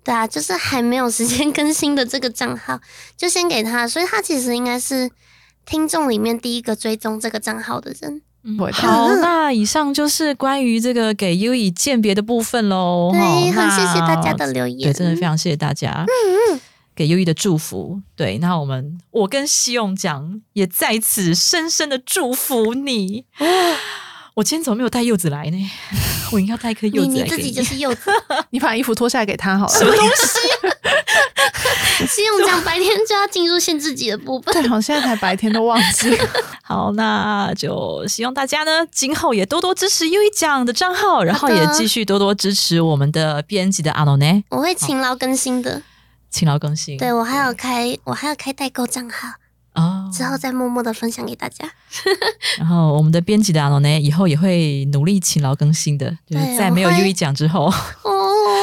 [0.09, 2.81] 对啊，就是还没有时间 更新的这个账号，
[3.15, 5.11] 就先给他，所以他其实应该是
[5.67, 8.23] 听众里面第一个追踪这个账号的人。
[8.73, 13.11] 好， 那以上就是关于这个给 U 以鉴别的部分喽。
[13.13, 14.91] 对，很谢谢大家的留言。
[14.91, 16.07] 对，真的非常谢谢大家。
[16.07, 16.61] 嗯嗯。
[16.97, 23.27] 给 U 一的祝福，对，那我们我跟西勇讲，也在此深深的祝福你。
[24.39, 25.71] 我今天怎么没有带柚子来呢？
[26.31, 28.03] 我应该要带一颗柚子你自己就是柚子，
[28.51, 29.73] 你把衣服脱下来给他好了。
[29.73, 32.07] 什么东西？
[32.07, 34.55] 是用这样白天就要进入限制级的部分。
[34.55, 36.29] 对，好，现在才白天都忘记了。
[36.63, 45.83] 好，那就希望大家呢，今后也多多支持优一奖的账号，然后也继续多多支持我们的编辑的阿诺呢，我会勤劳更新的。
[46.31, 46.97] 勤劳更新。
[46.97, 49.31] 对我还有开，我还要开代购账号，
[49.79, 51.65] 哦，之后再默默的分享给大家。
[52.59, 57.67] 然后我们的编辑的阿龙呢，以后也会努力勤劳更新的，就是对在没有我会 U 一奖之后。
[57.67, 58.13] 哦，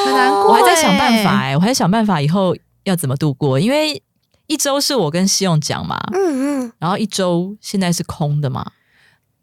[0.06, 4.02] 很难过我还在想办法哎、我还在想办法以后要怎么度过，因为
[4.48, 8.72] 一周是我跟西勇讲嘛，嗯嗯，然后一周现在是空的嘛，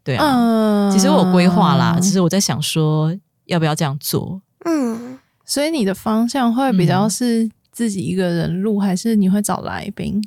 [0.03, 3.13] 对啊，嗯，其实我有规划啦，只是我在想说
[3.45, 4.41] 要不要这样做。
[4.65, 10.23] 嗯，所以你的方向会比较是自己一个人录，还是你会找来宾？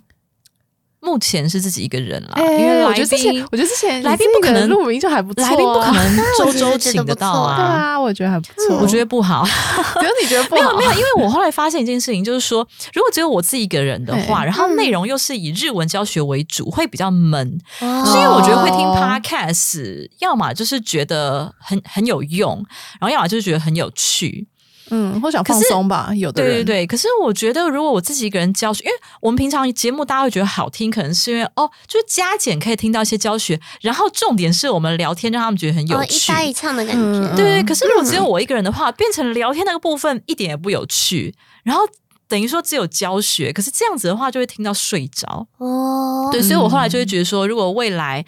[1.07, 7.69] 目前是自己一个人啦，哎因为来我觉得之前宾，我觉得之前来宾不可能录还不错啊，来宾不可能周周请得到啊对啊。
[7.93, 8.77] 啊，我觉得还不错。
[8.81, 9.47] 我觉得不好，
[10.01, 17.57] 只有你觉得不好，没有没有，因为我后来发现一件事情，就是说，如果只有我自己一个人的话，然后内容又是以日文教学为主，会比较闷。
[17.81, 22.57] 哦是因为我觉得会听哦 podcast，要么就是觉得很很有用，
[23.01, 24.47] 然后要么就是觉得很有趣。
[24.91, 36.33] 嗯，或想放松吧，有的人对对对，可是我觉得如果我自己一个人教学，因为我们平常节目大家会觉得好听，可能是因为哦，就是加减可以听到一些教学，然后重点是我们聊天让他们觉得很有哦，一趣。
[36.33, 37.03] 搭一唱的感觉。
[37.03, 41.35] 嗯对对，可是如果只有我一个人的话，变成聊天那个部分一点也不有趣，
[41.65, 41.83] 然后
[42.29, 45.47] 等于说只有教学，可是这样子的话就会听到睡着。
[45.59, 48.25] 哦，对，所以我后来就会觉得说，如果未来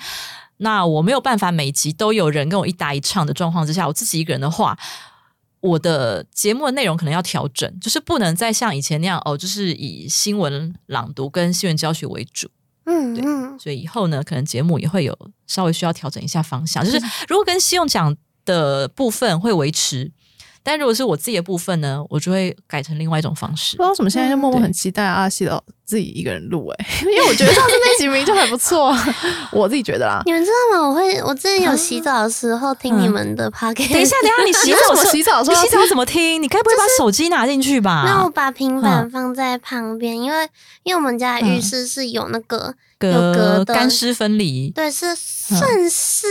[0.56, 4.76] 那我没有办法每集都有人跟我一搭一唱的状况之下，我自己一个人的话。
[5.60, 12.48] 我的节目的内容可能要调整，就是不能再像以前那样哦，就是以新闻朗读跟新闻教学为主。
[12.84, 13.24] 对嗯对，
[13.58, 16.98] 所以以后呢，可能节目也会有稍微需要调整一下方向，就是
[17.28, 20.10] 如果跟信用奖的部分会维持，
[20.62, 23.86] 但如果是我自己的部分呢，我就会改成另外一种方式不知。
[23.86, 28.94] 道为什么现在就默默很期待阿西的自己一个人录哎， 因为我觉得上次那集名就还不错，
[29.52, 30.20] 我自己觉得啦。
[30.26, 30.88] 你们知道吗？
[30.88, 36.42] 我会，我之前有洗澡的时候听你们的 p o d c a s t 等一下，等一下，你洗澡为什么的时候 洗澡的时候你洗澡怎么听？
[36.42, 38.04] 你该不会把手机拿进去吧？
[38.06, 40.48] 那我把平板嗯放在旁边，因为
[40.82, 44.70] 因为我们家浴室是有那个，有隔隔的干湿分离。
[44.70, 46.26] 对，是算是、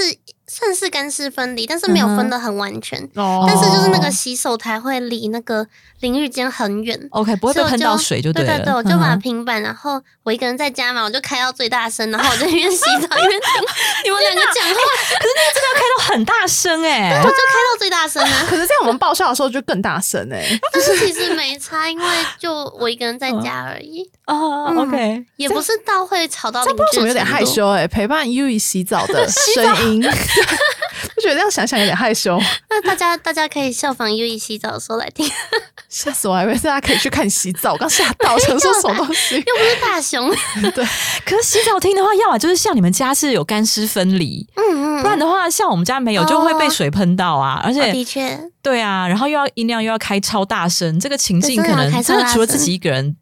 [0.50, 2.98] 算是干湿分离，但是没有分的很完全。
[3.16, 5.68] 哦但是就是那个洗手台会离那个
[6.00, 8.60] 淋浴间很远，OK，不会被所以我喷到水就对了。
[8.64, 13.64] 对，我就把平板，然后我一个人在家嘛，我就开到最大声，然后我就一边洗澡一边 听
[14.06, 14.74] 你们两个讲话，
[15.20, 18.45] 可是那个真的要开到很大声哎、我就开到最大声啊。
[18.50, 22.06] 可是这样我们爆笑的时候就更大声哎， 但是其实没差，因为
[22.39, 27.28] 就我一个人在家而已，哦、嗯 o k 也不是到会吵到邻居什么有点。
[27.28, 30.02] 害羞哎，陪伴 U 以洗澡的 声音，
[31.16, 32.39] 我觉得这样想想有点害羞，
[32.70, 35.32] 那大家大家可以效仿 U E 洗澡的时候来听，又
[35.89, 36.36] 吓死我！
[36.36, 39.36] 还以为大家可以去看洗澡，我刚吓到， 想说什么东西？
[39.36, 40.30] 又不是大熊。
[40.74, 40.86] 对
[41.26, 47.62] 可是洗澡听的话，要么就是像你们家是有干湿分离，嗯嗯，不然的话，像我们家没有，就会被水喷到啊。
[47.64, 53.16] 而哦且的确，对啊，然后又要音量又要开超大声，这个情境可能对真的要开超真的除了自己一个人，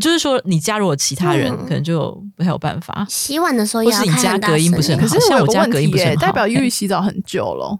[0.00, 3.06] 就是说你家如果其他人、嗯可能就不太有办法。
[3.08, 7.78] 洗碗的时候或是你家也要开很大隔音不是声很好像我可是我个家隔音不是耶，很好代表以洗澡很久了。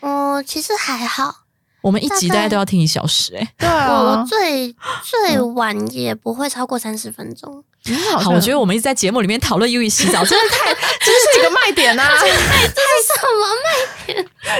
[0.00, 1.34] 哦，其实还好，
[1.82, 7.64] 我们一集大概都要听一小时、欸，对我啊我，最最晚也不会超过三十分钟。
[7.88, 13.46] 嗯好，我觉得我们一直在节目里面讨论 U 洗澡，真的太 这是一个卖点呐，这是什么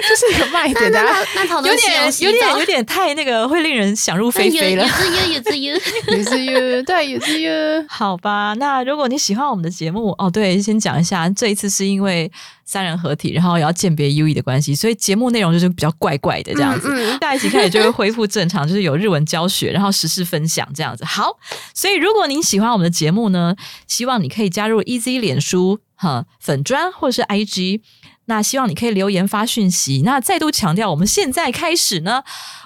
[0.06, 0.90] 这是一个卖点。
[0.92, 4.92] 那大家那那讨有论点有点有点太那个，会令人想入非非了有。
[4.92, 5.74] 之有 有之有，
[6.16, 7.84] 也是 U，对，也是 U。
[7.88, 12.30] 好吧，那如果你喜欢我们的节目，哦，对，先讲一下，这一次是因为
[12.68, 16.88] 三人合体，然后也要鉴别 U E 的关系，所以节目内容就是比较怪怪的这样子。
[16.90, 21.02] 嗯嗯下一期开始就会恢复正常，就是有日文教学，然后时事分享这样子。
[21.06, 21.38] 好，
[21.72, 23.56] 所以如果您喜欢我们的节目呢，
[23.86, 27.80] 希望你可以加入 EZ 脸书哈粉砖或者是 IG。
[28.26, 30.02] 那希望你可以留言发讯息。
[30.04, 32.22] 那再度强调，我们现在开始呢，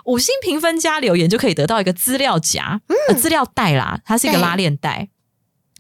[0.07, 5.09] 五星评分加留言就可以得到一个资料夹，呃，资料袋啦，它是一个拉链袋。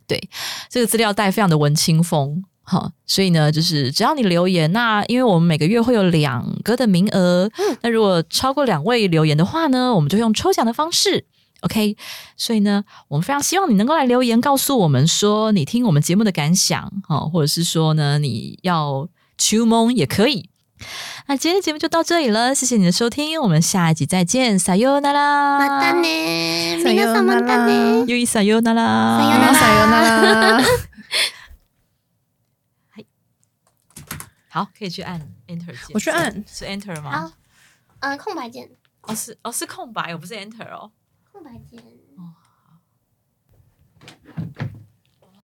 [0.07, 0.29] 对，
[0.71, 2.45] 这个资料袋非常的文青风。
[2.72, 7.50] 哈，所以呢，就是只要你留言，那因为我们每个月会有两个的名额，
[7.82, 11.26] 那如果超过两位留言的话呢，我们就用抽奖的方式，
[11.62, 11.96] OK。
[12.36, 20.50] 所以呢，我们非常希望你能够来留言，告诉我们说你听我们节目的感想，哈，或者是说呢，你要求蒙也可以。
[21.28, 26.84] 那今天的节目就到这里了，谢谢你的收听，我们下一集再见，撒由那拉，またね。
[26.84, 28.06] 皆さんまたね。
[28.06, 30.91] 又一撒由那拉，さよならさよなら。
[34.53, 37.27] 好，可以去按 Enter 键，我去按是 Enter 吗？
[37.27, 37.33] 好，
[38.01, 40.93] 嗯，空白键，哦，是哦，是空白，我不是 Enter 哦。
[41.33, 41.83] 空白键。